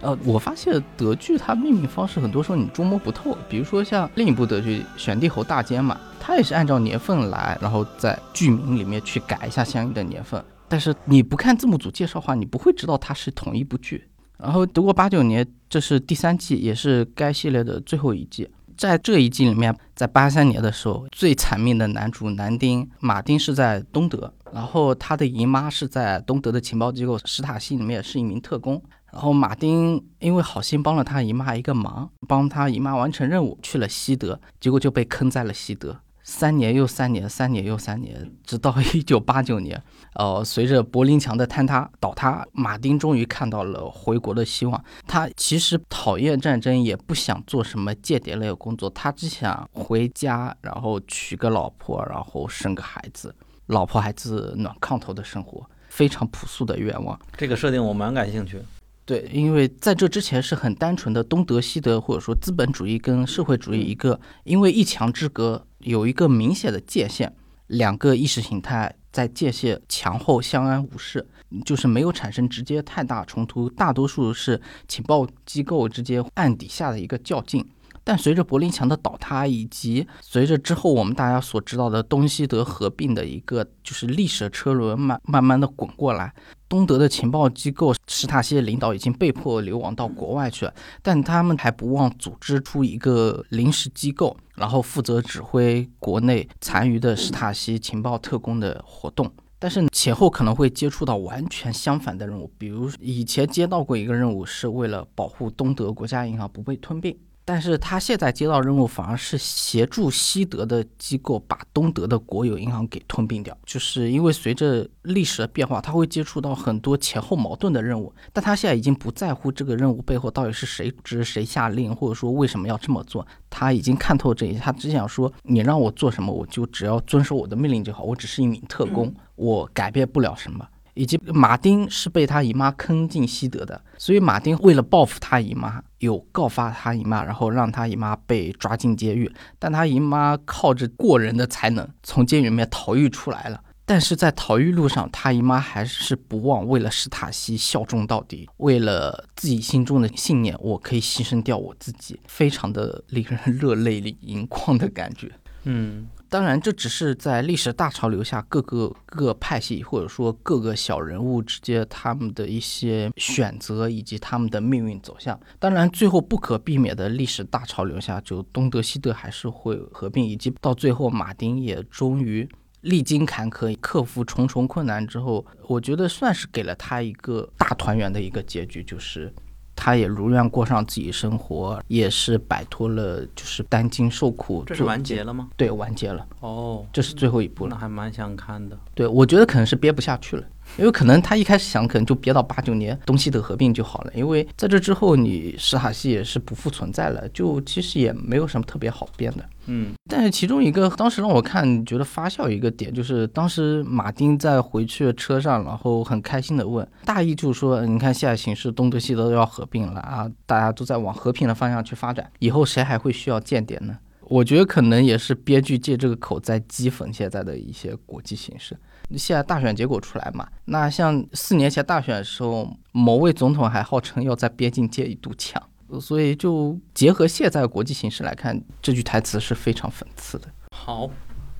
[0.00, 10.44] 呃，我发现德剧它命名方式很多时候你捉摸不透，比如说像另一部德剧《选帝侯大奸》嘛，它也是按照年份来，然后在剧名里面去改一下相应的年份。
[10.68, 14.08] 但是你不看字幕组介绍的话，你不会知道它是同一部剧。
[14.38, 18.48] 然后德国八九年，这是第三季，也是该系列的最后一季。
[18.76, 28.82] 在这一季里面，在八三年的时候，最惨命的男主男丁马丁是在东德，然后他的姨妈是在东德的情报机构史塔西里面是一名特工。
[29.12, 35.96] 然后马丁因为好心帮了他姨妈一个忙，帮他姨妈完成任务，去了西德，结果就被坑在了西德。
[36.26, 39.80] 三年又三年，三年又三年，直到 一九八九年，
[40.14, 44.84] 呃，随着柏林墙的坍塌倒塌，马丁终于看到了回国的希望。
[45.06, 53.34] 他其实讨厌战争，也不想做什么间谍类的工作，他只想回家，然后娶个老婆，然后生个孩子，
[53.66, 57.20] 老婆孩子暖炕头的生活，非常朴素的愿望。
[57.36, 58.58] 这个设定我蛮感兴趣。
[59.06, 67.32] 对，因为在这之前是很单纯的东德、西德，或者说资本主义跟社会主义一个，因为一墙之隔，有一个明显的界限，
[67.66, 71.26] 两个意识形态在界限墙后相安无事，
[71.64, 77.64] 就是没有产生直接太大冲突，大多数是情报机构之间暗底下的一个较劲。
[78.04, 86.32] 但随着柏林墙的倒塌，以及随着之后我们大家所知道的东西德合并的一个就是历史车轮慢慢慢的滚过来，
[86.68, 99.32] 东德的情报机构史塔西的领导已经被迫流亡到国外去了，但他们还不忘组织出一个临时机构，然后负责指挥国内残余的史塔西情报特工的活动。
[99.58, 107.16] 但是前后可能会接触到完全相反的任务，比如以前接到过一个任务，是为了保护东德国家银行不被吞并。
[107.44, 113.56] 但是他现在接到任务，反而是协助西德的机构把东德的国有银行给吞并掉。
[113.66, 123.26] 就是因为随着历史的变化，他会接触到很多前后矛盾的任务，但他现在已经不在乎这个任务背后到底是谁指谁下令，或者说为什么要这么做。
[123.50, 128.02] 他已经看透这一切，他只想说，你让我做什么，我就只要遵守我的命令就好。
[128.02, 130.66] 我只是一名特工，我改变不了什么。
[130.94, 139.30] 以及马丁是被他姨妈坑进西德的，所以马丁为了报复他姨妈，有告发他姨妈，然后让他姨妈被抓进监狱。
[139.58, 143.60] 但他姨妈靠着过人的才能从监狱里面逃狱出来了。
[143.86, 155.30] 但是在逃狱路上，他姨妈还是不忘为了史塔西效忠到底，为了自己心中的信念，我可以牺牲掉我自己，非常的令人热泪盈眶的感觉。
[155.64, 165.38] 嗯，当然，这只是在历史大潮流下各个各派系或者说各个小人物之间他们的一些选择以及他们的命运走向。
[165.58, 172.48] 当然，最后不可避免的历史大潮流下，就东德西德还是会合并，以及到最后马丁也终于
[172.80, 179.32] 历经坎坷、克服重重困难之后，我觉得算是给了他一个大团圆的一个结局，就是。
[179.76, 184.62] 他也如愿过上自己生活，也是摆脱了就是担惊受苦。
[184.66, 185.48] 这是完结了吗？
[185.56, 186.26] 对，完结了。
[186.40, 187.70] 哦，这是最后一部了。
[187.70, 188.78] 那还蛮想看的。
[188.94, 190.44] 对，我觉得可能是憋不下去了，
[190.76, 194.12] 因为可能他一开始想，可能就憋到八九年东西德合并就好了。
[194.14, 199.44] 因为在这之后，你史塔西也是不复存在了，就其实也没有什么特别好编的。
[199.66, 213.96] 嗯，但是其中一个当时让我看觉得发笑一个点，就是当时马丁在回去的车上，然后很开心的问，大意就是说，你看现在形势东德西德都要合并了啊，大家都在往和平的方向去发展，以后谁还会需要间谍呢？
[214.26, 218.76] 我觉得可能也是编剧借这个口在讥讽现在的一些国际形势。
[219.16, 225.62] 现在大选结果出来嘛，那像四年前大选的时候，某位总统还号称要在边境建一堵墙。
[226.00, 230.48] 所以，就结合现在国际形势来看，这句台词是非常讽刺的。
[230.74, 231.08] 好，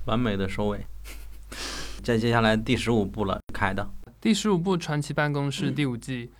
[0.06, 0.84] 完美的收尾。
[2.02, 3.88] 再接下来第十五部了，凯的
[4.20, 6.32] 第十五部《传奇办公室》第五季。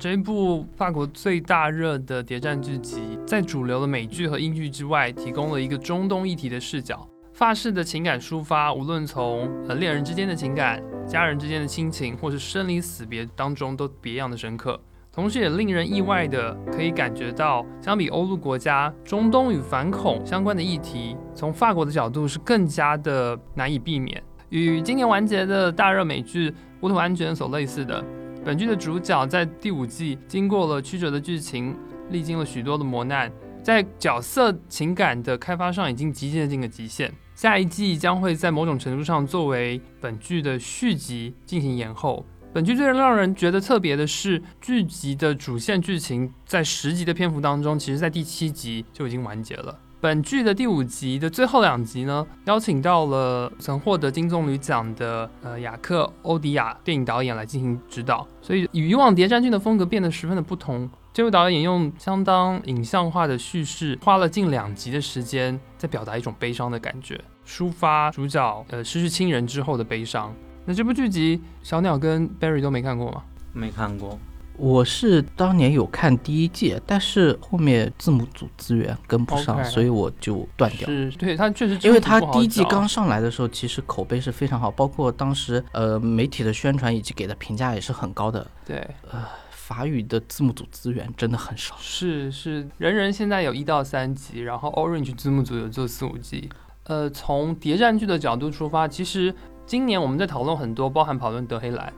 [0.00, 7.06] 这一部法国最大热的谍战剧集，在主流的美剧和英剧之外，提供了一个中东议题的视角。
[7.34, 14.80] 法式的情感抒发，无论从呃恋人之间的情感、家人之间的亲情，或是生离死别当中，都别样的深刻。
[15.12, 24.22] 同时，也令人意外的可以感觉到，相比欧陆国家，中东与反恐相关的议题，从法国的角度是更加的难以避免。
[24.48, 26.50] 与今年完结的大热美剧
[26.80, 28.02] 《国土安全》所类似的，
[28.42, 31.76] 本剧的主角在第五季经过了曲折的剧情，
[32.08, 33.30] 历经了许多的磨难，
[33.62, 37.12] 在角色情感的开发上已经极接近了极限。
[37.34, 42.24] 下一季将会在某种程度上作为本剧的续集进行延后。
[42.52, 49.78] 本剧最让人觉得特别的是，剧集的主线剧情在十集的篇幅当中，其实在第七集就已经完结了。
[50.00, 60.88] 本剧的第五集的最后两集呢，邀请到了曾获得金棕榈奖的呃雅克·欧迪亚电影导演来进行指导，所以与以往谍战剧的风格变得十分的不同。
[61.12, 70.34] 这位导演用相当影像化的叙事，花了近两集的时间，在表达一种悲伤的感觉，抒发主角呃失去亲人之后的悲伤。
[70.64, 73.22] 那这部剧集，小鸟跟 Barry 都没看过吗？
[73.52, 74.18] 没看过。
[74.60, 80.86] 我是当年有看第一季，但是后面字幕组资源跟不上，所以我就断掉。
[80.86, 88.46] 是，对，它确实，因为它第一季刚上来的时候，其实口碑是非常好，包括当时呃媒体的宣传以及给的评价也是很高的。
[88.66, 91.74] 对，呃，法语的字幕组资源真的很少。
[91.80, 96.50] 是是，人人现在有一到三集，然后 Orange 字幕组有做四五集。
[96.84, 99.34] 呃，从谍战剧的角度出发，其实
[99.64, 101.90] 今年我们在讨论很多，包含讨论德黑兰。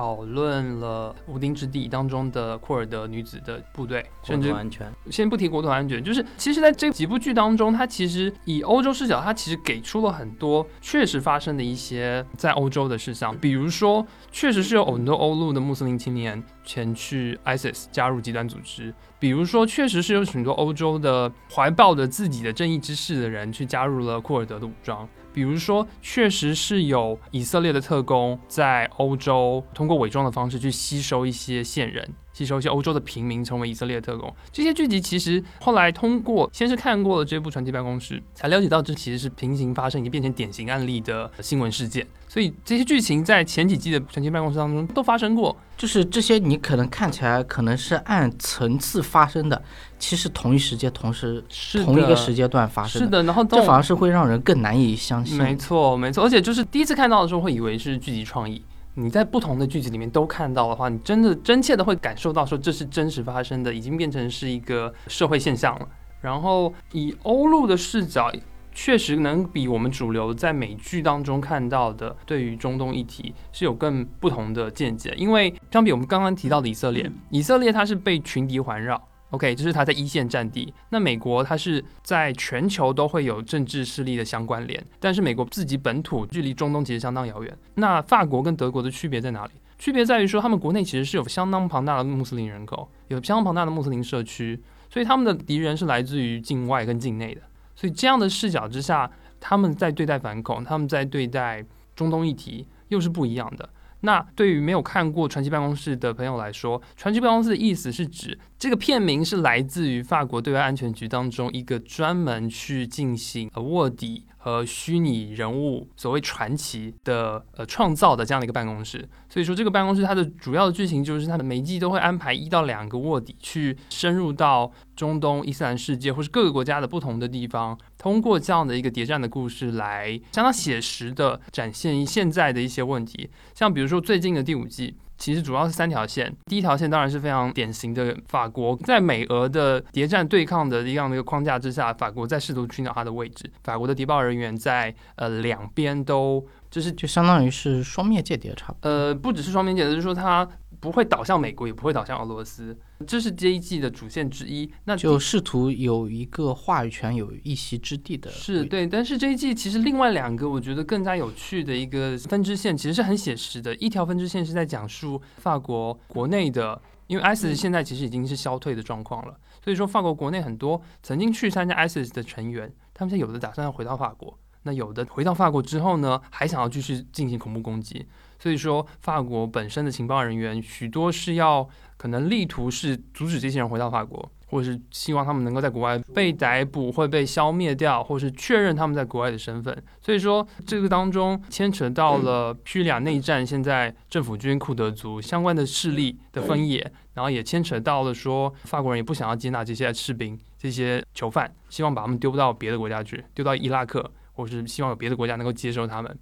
[0.00, 4.90] 讨论了《无丁之地》当中的库尔德女子的部队，甚至安全。
[5.10, 25.08] 先不提国土安全，就是其实在这几部剧当中，它其实以欧洲视角，它其实给出了很多确实发生的一些在欧洲的事项，比如说，确实是有很多欧陆的穆斯林青年前去 ISIS 加入极端组织，比如说，确实是有许多欧洲的怀抱着自己的正义之士的人去加入了库尔德的武装。
[25.32, 32.08] 比如说，确实是有以色列的特工在欧洲通过伪装的方式去吸收一些线人。
[32.40, 42.06] 吸收一些欧洲的平民成为以色列特工，这些剧集其实后来通过先是看过了这部传奇办公室，才了解到这其实是平行发生，已经变成典型案例的新闻事件。
[42.26, 49.60] 所以这些剧情在前几季的传奇办公室当中都发生过，就是这些你可能看起来可能是按层次发生的，
[49.98, 51.44] 其实同一时间同时
[51.84, 55.36] 同一个时间段发生的，是的，然后这反而是会让人更难以相信。
[55.36, 58.62] 没错，没错，而且就是第一次看到的时候会以为是剧集创意。
[58.94, 65.88] 你在不同的剧集里面都看到的话，你真的真切的会感受到说这是真实发生的，已经变成是一个社会现象了。
[66.20, 68.30] 然后以欧陆的视角，
[68.72, 75.14] 确实能比我们主流在美剧当中看到的对于中东议题是有更不同的见解。
[75.16, 79.09] 因为相比我们刚刚提到的以色列，以色列它是被群敌环绕。
[79.30, 80.72] OK，这是他在一线战地。
[80.90, 87.56] 那美国它是在全球都会有政治势力的相关联，但是美国自己本土距离中东其实相当遥远。
[87.74, 89.52] 那法国跟德国的区别在哪里？
[89.78, 97.40] 区别在于说他们国内其实是有相当庞大的穆斯林人口，有相当庞大的穆斯林社区，所以他们的敌人是来自于境外跟境内的。
[97.76, 101.64] 所以这样的视角之下，他们在对待反恐，他们在对待
[101.96, 103.66] 中东议题又是不一样的。
[104.00, 114.24] 那对于没有看过《传奇办公室》的朋友来说，《传奇办公室》的意思是指这个片名是来自于法国对外安全局当中一个专门去进行卧底。
[114.42, 134.96] 和虚拟人物所谓传奇的呃创造的这样的一个办公室，所以说这个办公室它的主要的剧情就是它的每季都会安排一到两个卧底去深入到中东伊斯兰世界或是各个国家的不同的地方，通过这样的一个谍战的故事来相当写实的展现现在的一些问题，像比如说最近的第五季。
[135.20, 143.48] 其实主要是三条线，第一条线当然是非常典型的法国在美俄的谍战对抗的一样的一个框架之下，法国在试图寻找它的位置。
[143.62, 148.90] 法国的谍报人员在呃两边都就是就相当于是双面间谍，差不多。
[148.90, 150.48] 呃，不只是双面间谍，就是说他。
[150.80, 152.76] 不会倒向美国，也不会倒向俄罗斯，
[153.06, 154.68] 这是这一季的主线之一。
[154.84, 158.30] 那就试图有一个话语权、有一席之地的。
[158.30, 163.74] 是对，但是这一季其实另外两个我觉得更加有趣的一个分支线，其实是很写实的。
[163.76, 178.06] 一条分支线是在讲述法国国内的，因为 ISIS 现在其实已经是消退的状况了，所以说法国国内很多曾经去参加 ISIS 的成员，他们现在有的打算要回到法国，那有的回到法国之后呢，还想要继续进行恐怖攻击。
[178.40, 184.28] 所以说法国本身的情报人员许多是要可能力图是阻止这些人回到法国。
[184.50, 189.80] 或者是希望他们能够在国外被逮捕，或被消灭掉，或是确认他们在国外的身份。
[190.02, 196.80] 所以说，这个当中牵扯到了叙利亚内战，现在政府军库德族相关的势力的分野，
[197.14, 206.18] 然后也牵扯到了说法国人也不想要接纳这些士兵、这些囚犯，希望把他们丢到别的国家去，丢到伊拉克，或是希望有别的国家能够接收他们。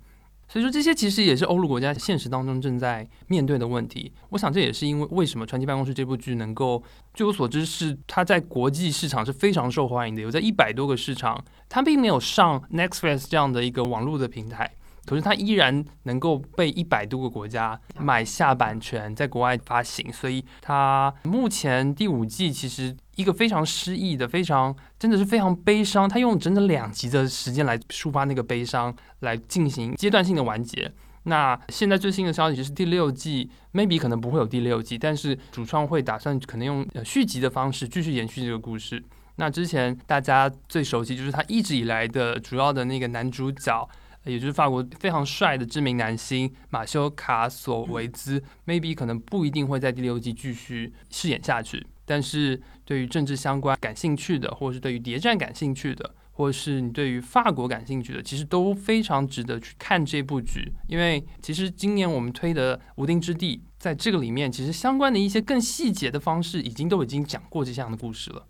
[0.49, 4.11] 所以说，这些其实也是欧陆国家现实当中正在面对的问题。
[4.31, 14.73] 我想，这也是因为为什么《传奇办公室》这部剧能够，据我所知，是它在国际市场是非常受欢迎的，有在一百多个市场，它并没有上 Netflix 这样的一个网络的平台。
[15.09, 26.07] 可是它依然能够被一百多个国家买下版权，在国外发行，所以它目前第五季其实一个非常失意的、非常真的是非常悲伤。
[26.07, 30.93] 它用整整两集的时间来抒发那个悲伤，来进行阶段性的完结。
[31.23, 39.03] 那现在最新的消息就是第六季，maybe 可能不会有第六季，但是主创会打算可能用续集的方式继续延续这个故事。
[39.37, 43.89] 那之前大家最熟悉就是他一直以来的主要的那个男主角。
[44.29, 51.87] 也就是法国非常帅的知名男星马修卡索维兹，maybe 可能不一定会在第六季继续饰演下去。
[52.05, 60.73] 但是对于政治相关感兴趣的，或者是对于谍战感兴趣的，或者是你对于法国感兴趣的，其实都非常值得去看这部剧。
[60.87, 68.47] 因为其实今年我们推的《无定之地》在这个里面，其实相关的一些更细节的方式，已经都已经讲过这项的故事了。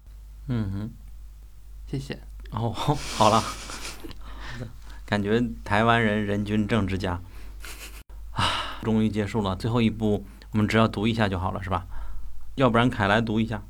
[0.46, 0.90] 嗯哼，
[1.90, 2.18] 谢谢。
[2.52, 3.42] 哦，好了。
[5.08, 7.18] 感觉台湾人人均政治家
[8.32, 8.44] 啊，
[8.82, 9.56] 终于结束了。
[9.56, 10.22] 最后一步，
[10.52, 11.86] 我们只要读一下就好了，是吧？
[12.56, 13.62] 要不然凯来读一下。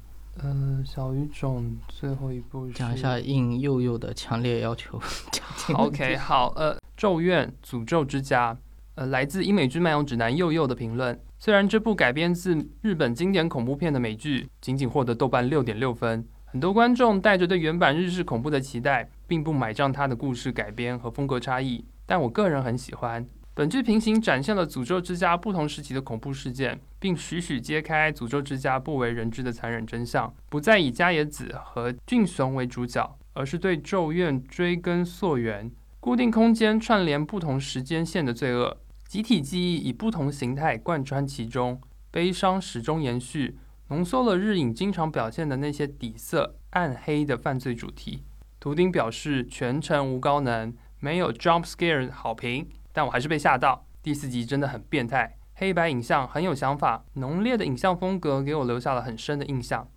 [0.43, 5.01] 嗯，小语种最后一步讲一下应佑佑的强烈要求。
[5.75, 8.59] OK，好，呃，咒怨诅咒之家，
[8.97, 11.17] 呃，来自英美剧漫游指南佑佑的评论。
[11.39, 16.27] 虽然这部改编自日本经典恐怖片的美剧，仅仅获得豆瓣六点六分。
[16.47, 23.25] 很多观众带着对原版日式恐怖的期待，并不买账它的故事改编和风格差异，但我个人很喜欢。
[23.55, 30.33] 本剧平行展现了诅咒之家不同时期的恐怖事件，并徐徐揭开诅咒之家不为人知的残忍真相。
[30.49, 41.81] 不再以加野子和俊雄为主角，而是对咒怨追根溯源，固定空间串联不同时间线的罪恶，集体记忆以不同形态贯穿其中，
[42.13, 43.59] 悲伤始终延续。
[43.89, 48.23] 浓缩了日影经常表现的那些底色暗黑的犯罪主题。
[48.69, 53.87] 图钉表示全程无高能，没有 jump scare 好评，但我还是被吓到。
[54.03, 59.89] 第四集真的很变态，黑白影像很有想法，浓烈的影像风格给我留下了很深的印象。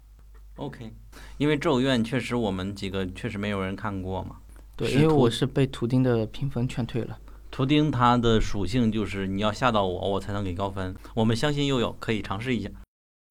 [0.56, 0.94] OK，
[1.38, 4.38] 因为咒怨确实我们几个确实没有人看过嘛。
[4.78, 7.20] 对，因为我是被图钉的评分劝退了。
[7.52, 10.96] 图钉它的属性就是你要吓到我，我才能给高分。
[11.14, 12.70] 我们相信悠悠可以尝试一下。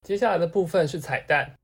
[0.07, 1.55] 接下来的部分是彩蛋。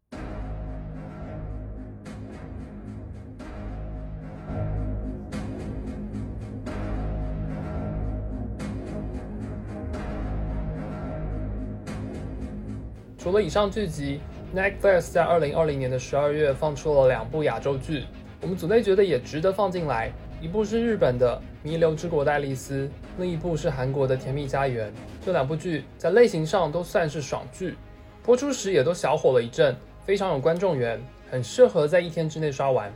[13.27, 14.21] 除了以上剧集
[14.55, 18.05] ，Netflix 在二零二零年的十二月放出了两部亚洲剧，
[18.41, 20.13] 我们组内觉得也值得放进来。
[20.41, 22.87] 一部是日本的《弥留之国的爱丽丝》，
[23.19, 24.89] 另一部是韩国的《甜蜜家园》。
[25.25, 27.75] 这两部剧在类型上都算是爽剧。
[28.23, 29.75] 播出时也都小火了一阵，
[30.05, 32.89] 非常有观众缘，很适合在一天之内刷完。《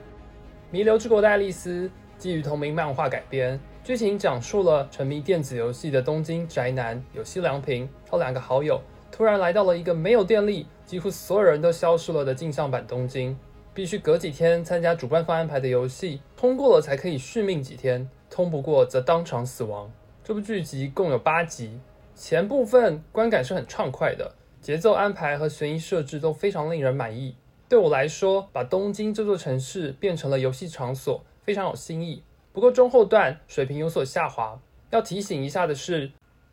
[0.70, 8.80] 弥留之国的爱丽丝》基于同名漫画改编，剧情讲述了沉迷电子游戏的东京宅男有西良平和两个好友，
[9.10, 13.36] 突然来到了一个没有电力、几乎所有人都消失了的镜像版东京，
[13.74, 19.90] 必须隔几天参加主办方安排的游戏，通过了才可以续命几天，通不过则当场死亡。
[20.22, 21.80] 这部剧集共有八集，
[22.14, 24.34] 前部分观感是很畅快的。
[24.60, 27.34] 节奏安排和悬疑设置都非常令人满意。
[27.68, 32.22] 对我来说，把东京这座城市变成了游戏场所，非常有新意。
[32.52, 34.60] 不过中后段水平有所下滑。
[34.90, 36.10] 要提醒一下的是，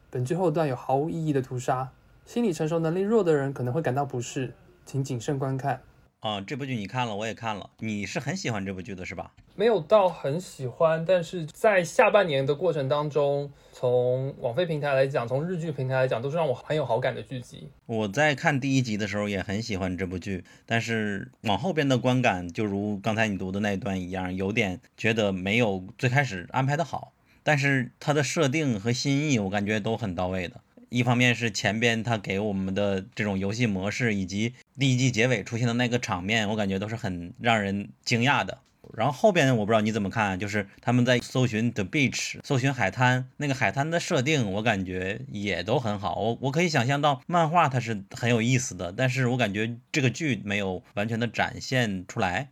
[0.09, 1.89] 本剧后段有毫无意义的屠杀，
[2.27, 4.53] 心理承受能力弱的人可能会感到不适，
[4.85, 5.81] 请谨慎观看。
[6.19, 7.69] 啊，这部剧你看了，我也看了。
[7.79, 9.31] 你是很喜欢这部剧的是吧？
[9.55, 17.69] 没有到很喜欢，但是在下半年的过程当中，从网飞平台来讲，从日剧平台来讲，都是让我很有好感的剧集。
[17.85, 27.13] 我在看第一集的时候也很喜欢这部剧，但是往后边的观感，就如刚才你读的那一段一样，有点觉得没有最开始安排的好。
[27.41, 30.59] 但是它的设定和新意，我感觉都很到位的。
[30.89, 38.59] 一方面是前边他给我们的这种游戏模式，以及第一季结尾出现的那个场面，我感觉都是很让人惊讶的。
[38.95, 46.15] 然后后边我不知道你怎么看，就是他们在搜寻 the beach，搜寻海滩，那个海滩的设定我感觉也都很好。
[46.15, 52.47] 我我可以想象到漫画它是很有意思的，但是我感觉这个剧没有完全的展现出来。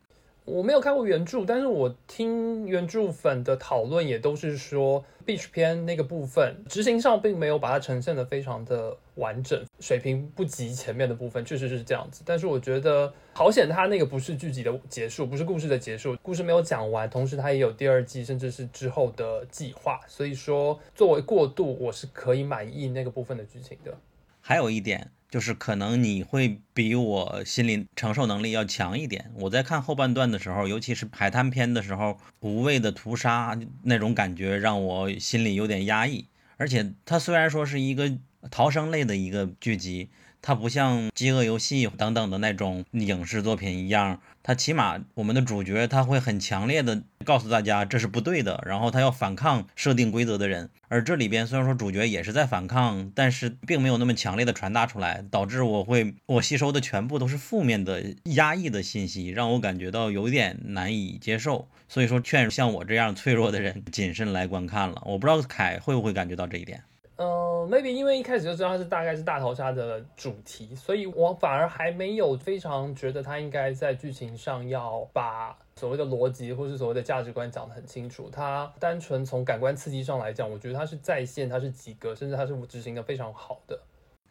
[0.45, 12.22] 我没有看过原著，但是我听原著粉的讨论也都是说，beach 篇那个部分执行上并没有把它呈现的非常的完整，水平不及前面的部分，确实是这样子。
[12.23, 19.99] 但是我觉得好险，它那个不是剧集的结束，不是故事的结束，故事没有讲完，同时它也有第二季，甚至是之后的计划。
[20.07, 23.97] 所以说，作为过渡，我是可以满意那个部分的剧情的。
[24.41, 25.09] 还有一点。
[25.35, 29.29] 就是可能你会比我心理承受能力要强一点。
[29.35, 36.25] 我在看后半段的时候，尤其是海滩片的时候，无谓的屠杀那种感觉让我心里有点压抑。
[36.55, 38.09] 而且它虽然说是一个
[38.49, 40.07] 逃生类的一个剧集。
[40.41, 50.69] 它不像《饥饿游戏》等等的那种影视作品一样，它起码我们的主角他会很强烈的告诉大家这是不对的，然后他要反抗设定规则的人。
[50.88, 61.67] 而这里边虽然说主角也是在反抗，但是并没有那么强烈的传达出来，导致我会我吸收的全部都是负面的压抑的信息，让我感觉到有点难以接受。
[61.88, 65.01] 所以说，劝像我这样脆弱的人谨慎来观看了。
[65.07, 66.84] 我不知道凯会不会感觉到这一点。
[67.17, 78.29] 嗯，maybe 因为一开始就知道它是大概是大逃杀的主题，所以我反而还没有非常觉得它应该在剧情上要把所谓的逻辑或是所谓的价值观讲得很清楚。
[78.29, 83.81] 它单纯从感官刺激上来讲，我觉得它是在线，它是及格，甚至它是执行的非常好的。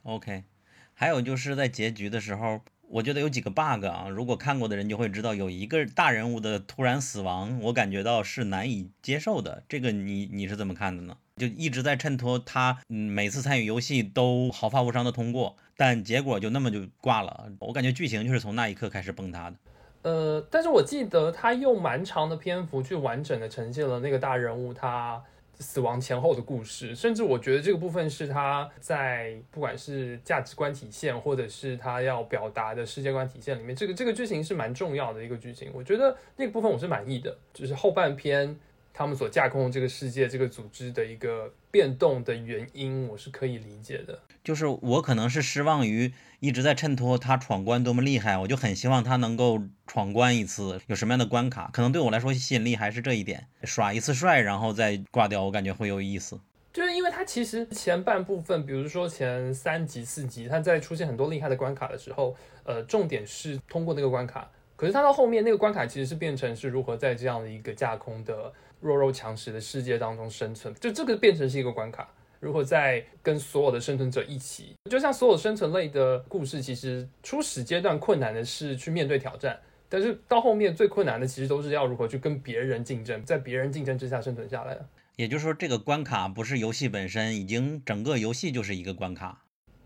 [0.02, 0.44] OK，
[0.92, 9.62] 还有就是在结局的时候，我觉得有几个 bug 啊，如果看过的人就会知道，有一个大人物的突然死亡，我感觉到是难以接受的。
[9.70, 11.16] 这个你你是怎么看的呢？
[11.36, 17.50] 就一直在衬托他，嗯，每次参与游戏都毫发无伤的通过，但结果就那么就挂了。
[17.58, 19.56] 我感觉剧情就是从那一刻开始崩塌的。
[20.02, 25.20] 呃，但是我记得他用蛮长的篇幅去完整的呈现了那个大人物他
[25.58, 35.72] 死亡前后的故事，甚至我觉得这个部分是他在不管是价值观体现，或者是他要表达的世界观体现里面，这个这个剧情是蛮重要的一个剧情。
[35.74, 38.56] 我觉得那个部分我是满意的，就是后半篇。
[38.96, 44.20] 他们所架空这个世界、这个组织的一个变动的原因，我是可以理解的。
[44.44, 56.38] 就是我可能是失望于一直在衬托他闯关多么厉害，我就很希望他能够闯关一次，有什么样的关卡，可能对我来说吸引力还是这一点，耍一次帅然后再挂掉，我感觉会有意思。
[56.72, 68.52] 就是因为他其实前半部分，比如说前三集、四集，他在出现很多厉害的关卡的时候，呃，重点是通过那个关卡，可是他到后面那个关卡其实是变成是如何在这样的一个架空的。
[68.84, 72.06] 弱肉强食的世界当中生存，就这个变成是一个关卡。
[72.38, 79.58] 如何在跟所有的生存者一起，就像所有生存类的故事，其实初始阶段困难的是去面对挑战，
[79.88, 84.78] 但是到后面最困难的其实都是要如何去跟别人竞争，在别人竞争之下生存下来。
[85.16, 89.40] 也就是说，这个关卡不是游戏本身，已经整个游戏就是一个关卡。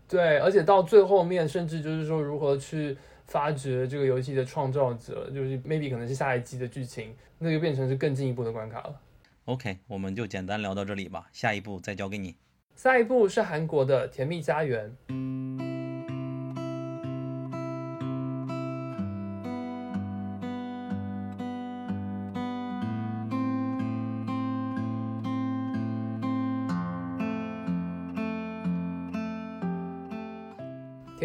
[0.09, 2.97] 对，而且到最后面，甚至就是说如何去。
[3.29, 8.99] 发掘这个游戏的创造者，就是 maybe 可能是下一季的剧情，那就变成是更进一步的关卡了。
[9.45, 12.35] OK，我们就简单聊到这里吧，下一步再交给你。
[12.75, 14.95] 下一步是韩国的《甜蜜家园》。《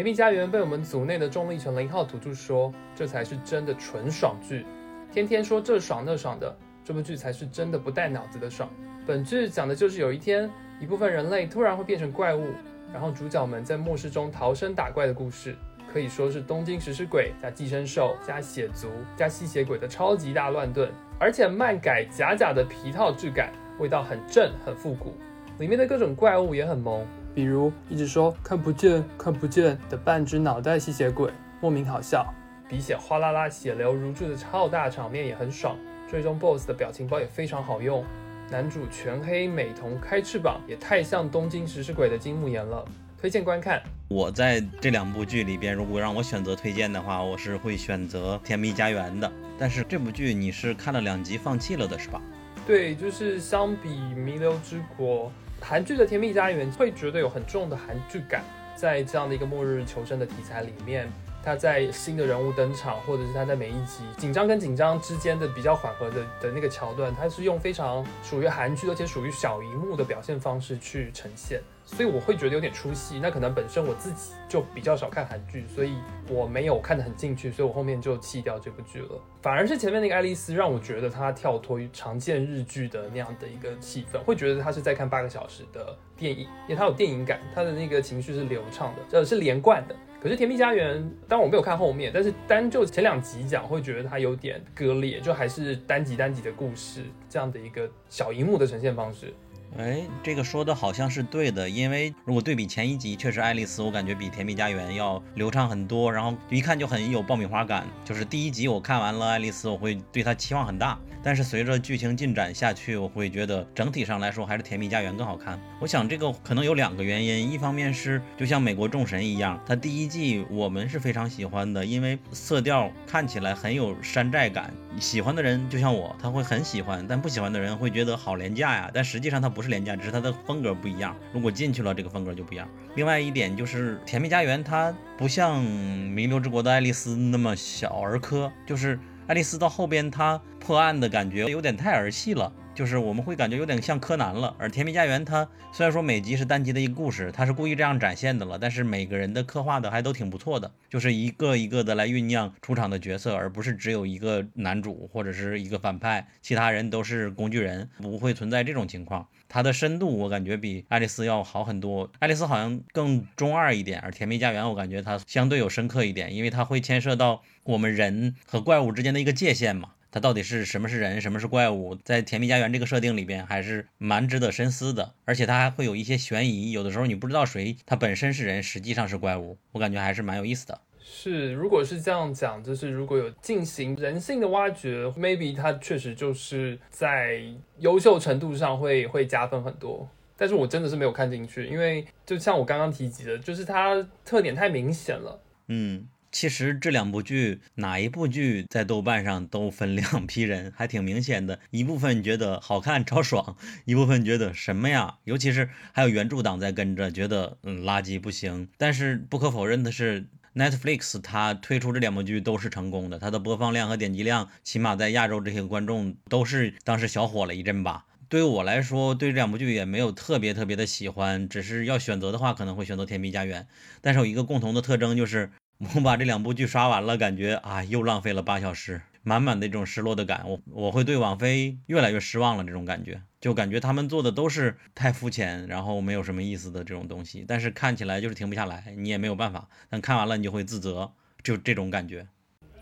[0.05, 4.63] 蜜家园》被我们组内的重力成零号土著说，这才是真的纯爽剧，
[5.11, 8.69] 天天说这爽那爽的，这部剧才是真的不带脑子的爽。
[9.03, 10.47] 本剧讲的就是有一天，
[10.79, 12.49] 一部分人类突然会变成怪物，
[12.93, 15.55] 然后主角们在末世中逃生打怪的故事，
[15.91, 20.87] 可以说是东京食尸鬼加寄生兽加血族加吸血鬼的超级大乱炖，
[21.19, 25.15] 而且漫改假假的皮套质感，味道很正很复古，
[25.57, 27.03] 里面的各种怪物也很萌。
[27.35, 31.29] 比如一直说看不见看不见的半只脑袋吸血鬼，
[31.59, 32.23] 莫名好笑；
[32.69, 35.77] 鼻血哗啦啦、血流如注的超大场面也很爽。
[36.09, 38.05] 最终 BOSS 的表情包也非常好用。
[38.49, 42.85] 男主全黑美瞳开翅膀，也太像东京食尸鬼的金木研了。
[43.19, 43.81] 推荐观看。
[44.07, 49.29] 我在这两部剧里边，如果让我选择推荐的话，我是会选择《甜蜜家园》的。
[49.57, 52.21] 但是这部剧你是看了两集放弃了的是吧？
[52.65, 55.25] 对，就是相比《弥留之国》。
[55.67, 58.43] 韩剧的《甜蜜家园》会觉得有很重的韩剧感，
[58.75, 61.11] 在这样的一个末日求生的题材里面，
[61.45, 71.61] 他在新的人物登场，或者是他在每一集紧张跟紧张之间的比较缓和的的那个桥段，他是用非常属于韩剧，而且属于小荧幕的表现方式去呈现。
[71.87, 73.19] 所以我会觉得有点出戏。
[73.21, 75.93] 那可能本身我自己就比较少看韩剧，所以
[76.27, 79.21] 我没有看得很进去，所以我后面就弃掉这部剧了。
[79.39, 89.95] 反而是前面那个爱丽丝让我觉得她跳脱于常见日剧的那样的一个气氛，会觉得她是在看八个小时的电影，因为它有电影感，它的那个情绪是流畅的，呃，是连贯的。
[90.25, 90.97] 可是《甜蜜家园》，
[91.27, 99.31] 当然我没有看后面，但是单就前两集讲，会觉得它有点割裂，就还是单集单集的故事这样的一个小荧幕的呈现方式。
[99.77, 107.85] 哎，这个说的好像是对的，因为如果对比前一集，确实爱丽丝我感觉比《甜蜜家园》要流畅很多，然后一看就很有爆米花感。
[108.05, 115.59] 就是第一集我看完了爱丽丝，我会对她期望很大，但是随着剧情进展下去，我会觉得整体上来说还是《甜蜜家园》更好看。
[115.81, 124.73] 我想这个可能有两个原因，一方面是就像《美国众神》一样，它第一季我们是非常喜欢的，因为色调看起来很有山寨感。
[124.99, 128.89] 喜欢的人就像我，他会很喜欢，但不喜欢的人会觉得好廉价呀。
[128.93, 131.15] 但实际上它不是廉价，只是它的风格不一样。
[131.33, 132.67] 如果进去了，这个风格就不一样。
[132.95, 135.61] 另外一点就是《甜蜜家园》，它不像
[136.09, 142.51] 《弥留之国的爱丽丝》那么小儿科，就是爱丽丝到后边她破案的感觉有点太儿戏了。
[142.75, 159.25] 就是我们会感觉有点像柯南了，而《甜蜜家园》它虽然说每集是单集的一个故事，它是故意这样展现的了，但是每个人的刻画的还都挺不错的，就是一个一个的来酝酿出场的角色，而不是只有一个男主或者是一个反派，其他人都是工具人，不会存在这种情况。
[159.47, 169.91] 它的深度我感觉比爱丽丝要好很多，爱丽丝好像更中二一点，而《甜蜜家园》我感觉它相对有深刻一点，因为它会牵涉到我们人和怪物之间的一个界限嘛。
[170.15, 171.93] 它到底是什么是人，什么是怪物？
[171.93, 175.13] 在甜蜜家园这个设定里边，还是蛮值得深思的。
[175.25, 179.57] 而且它还会有一些悬疑，有的时候你不知道谁它本身是人，实际上是怪物。
[179.73, 180.79] 我感觉还是蛮有意思的。
[181.01, 187.41] 是，如果是这样讲，就是如果有进行人性的挖掘，maybe 它确实就是在
[187.79, 190.09] 优秀程度上会会加分很多。
[190.37, 195.41] 但是我真的是没有看进去，因为就像我刚刚提及的，就是它特点太明显了。
[195.67, 196.07] 嗯。
[196.35, 201.61] 其实这两部剧哪一部剧在豆瓣上都分两批人，还挺明显的。
[201.71, 203.55] 一部分觉得好看超爽，
[203.85, 205.15] 一部分觉得什么呀？
[205.23, 208.67] 尤其是还有原著党在跟着，觉得嗯垃圾不行。
[208.77, 218.07] 但是不可否认的是，Netflix 它推出这两部剧都是成功的，它的播放量和点击量，起码在亚洲这些观众都是当时小火了一阵吧。
[218.27, 223.61] 对于我来说，对这两部剧也没有特别特别的喜欢，只是要选择的话，可能会选择《甜蜜家园》。
[224.01, 225.49] 但是有一个共同的特征就是。
[225.95, 230.45] 我把这两部剧刷完了，感觉啊，又浪费了八小时，满满的这种失落的感。
[230.47, 237.43] 我我会对网飞越来越失望了，这种感觉，就感觉他们做的都是太肤浅，然后没有什么意思的这种东西。
[237.45, 239.67] 但是看起来就是停不下来，你也没有办法。
[239.89, 241.11] 但看完了你就会自责，
[241.43, 242.25] 就这种感觉。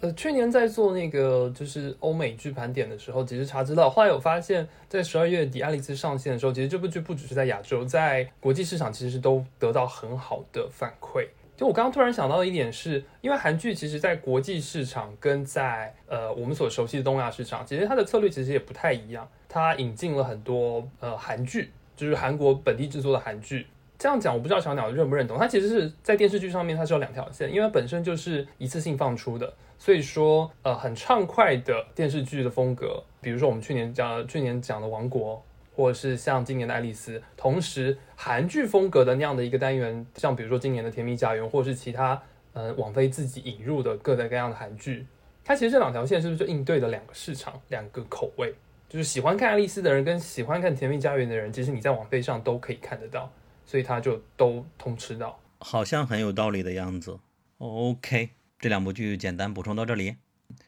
[0.02, 11.26] 呃，去年在做那个就是欧美剧盘点的时候，其实查知道，后来有发现，在十二月底《爱丽丝》上线的时候，其实这部剧不只是在亚洲，在国际市场其实都得到很好的反馈。
[11.64, 19.28] 我刚刚突然想到的一点是，因为韩剧其实，在国际市场跟在呃我们所熟悉的东亚市场，其实它的策略其实也不太一样。
[19.48, 23.68] 它引进了很多呃韩剧，就是韩国本地制作的韩剧。
[23.98, 25.38] 这样讲，我不知道小鸟认不认同。
[25.38, 35.36] 它其实是在电视剧上面，它是有两条线，因为本身就是一次性放出的，所以说呃很畅快的电视剧的风格，比如说我们去年讲去年讲的《王国》。
[35.76, 42.22] 或者是像今年的《爱丽丝》，同时韩剧风格的那样的一个单元，像比如说今年的《甜蜜家园》，或者是其他
[42.54, 45.06] 呃网飞自己引入的各种各样的韩剧，
[45.44, 48.54] 它其实这两条线是不是就应对了两个市场、两个口味？
[48.88, 53.32] 就是喜欢看《爱丽丝》的人跟喜欢看《甜蜜家园》的人，其实你在网飞上都可以看得到，
[53.66, 57.18] 所以它就都通吃到，好像很有道理的样子。
[57.58, 58.30] OK，
[58.60, 60.18] 这两部剧简单补充到这里。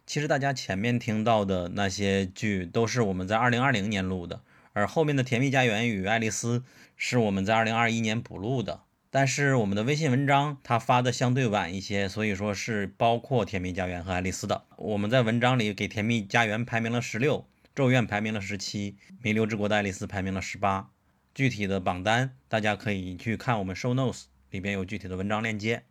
[0.07, 4.41] 其实大家前面听到的那些剧都是我们在二零二零年录的。
[4.75, 6.59] 而后面的《甜蜜家园》与《爱丽丝》
[6.97, 14.65] 是我们在二零二一年补录的，但是我们的微信文章它发的相对晚一些，所以说是包括《甜蜜家园》和《爱丽丝》的。
[14.75, 17.39] 我们在文章里给《甜蜜家园》排名了十六，
[17.73, 18.91] 《咒怨》排名了十七，
[19.21, 20.89] 《弥留之国的爱丽丝》排名了十八。
[21.33, 25.83] 具体的榜单大家可以去看我们 show notes 里边有具体的文章链接。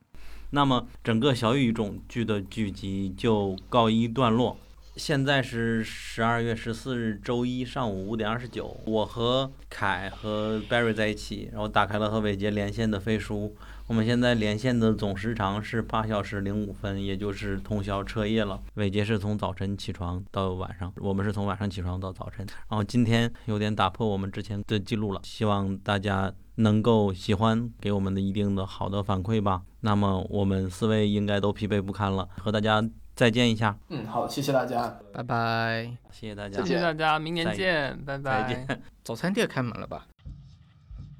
[0.51, 4.59] 那么整个小语种剧的剧集就告一段落。
[4.97, 13.57] 现在是十二月十四日周一上午五点二十九，我和凯和 Barry 在一起，然后打开了和伟杰连线的飞书。
[13.89, 18.63] 我们现在连线的总时长是八小时零五分，也就是通宵彻夜了。
[18.75, 22.47] 伟杰是从早晨起床到晚上，我们是从晚上起床到早晨。
[22.69, 29.63] 然后今天有点打破我们之前的记录了，希望大家能够喜欢，给我们的一定的好的反馈吧。
[29.81, 32.89] 那么我们四位应该都疲惫不堪了，和大家。
[33.15, 38.83] 再见一下，嗯，好，谢谢大家，拜拜，谢谢大家，谢谢大家，明年见，拜拜，再见。
[39.05, 40.07] 早餐店开门了吧？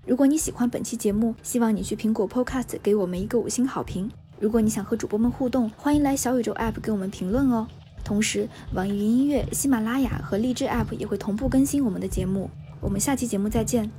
[0.07, 4.11] 如果你喜欢本期节目，希望你去苹果 Podcast 给我们一个五星好评。
[4.41, 7.67] 如果你想和主播们互动，欢迎来小宇宙 App 给我们评论哦。
[8.05, 12.51] 同时，网易云音乐、喜马拉雅和荔枝 App 也会同步更新我们的节目。
[12.81, 13.91] 我们下期节目再见。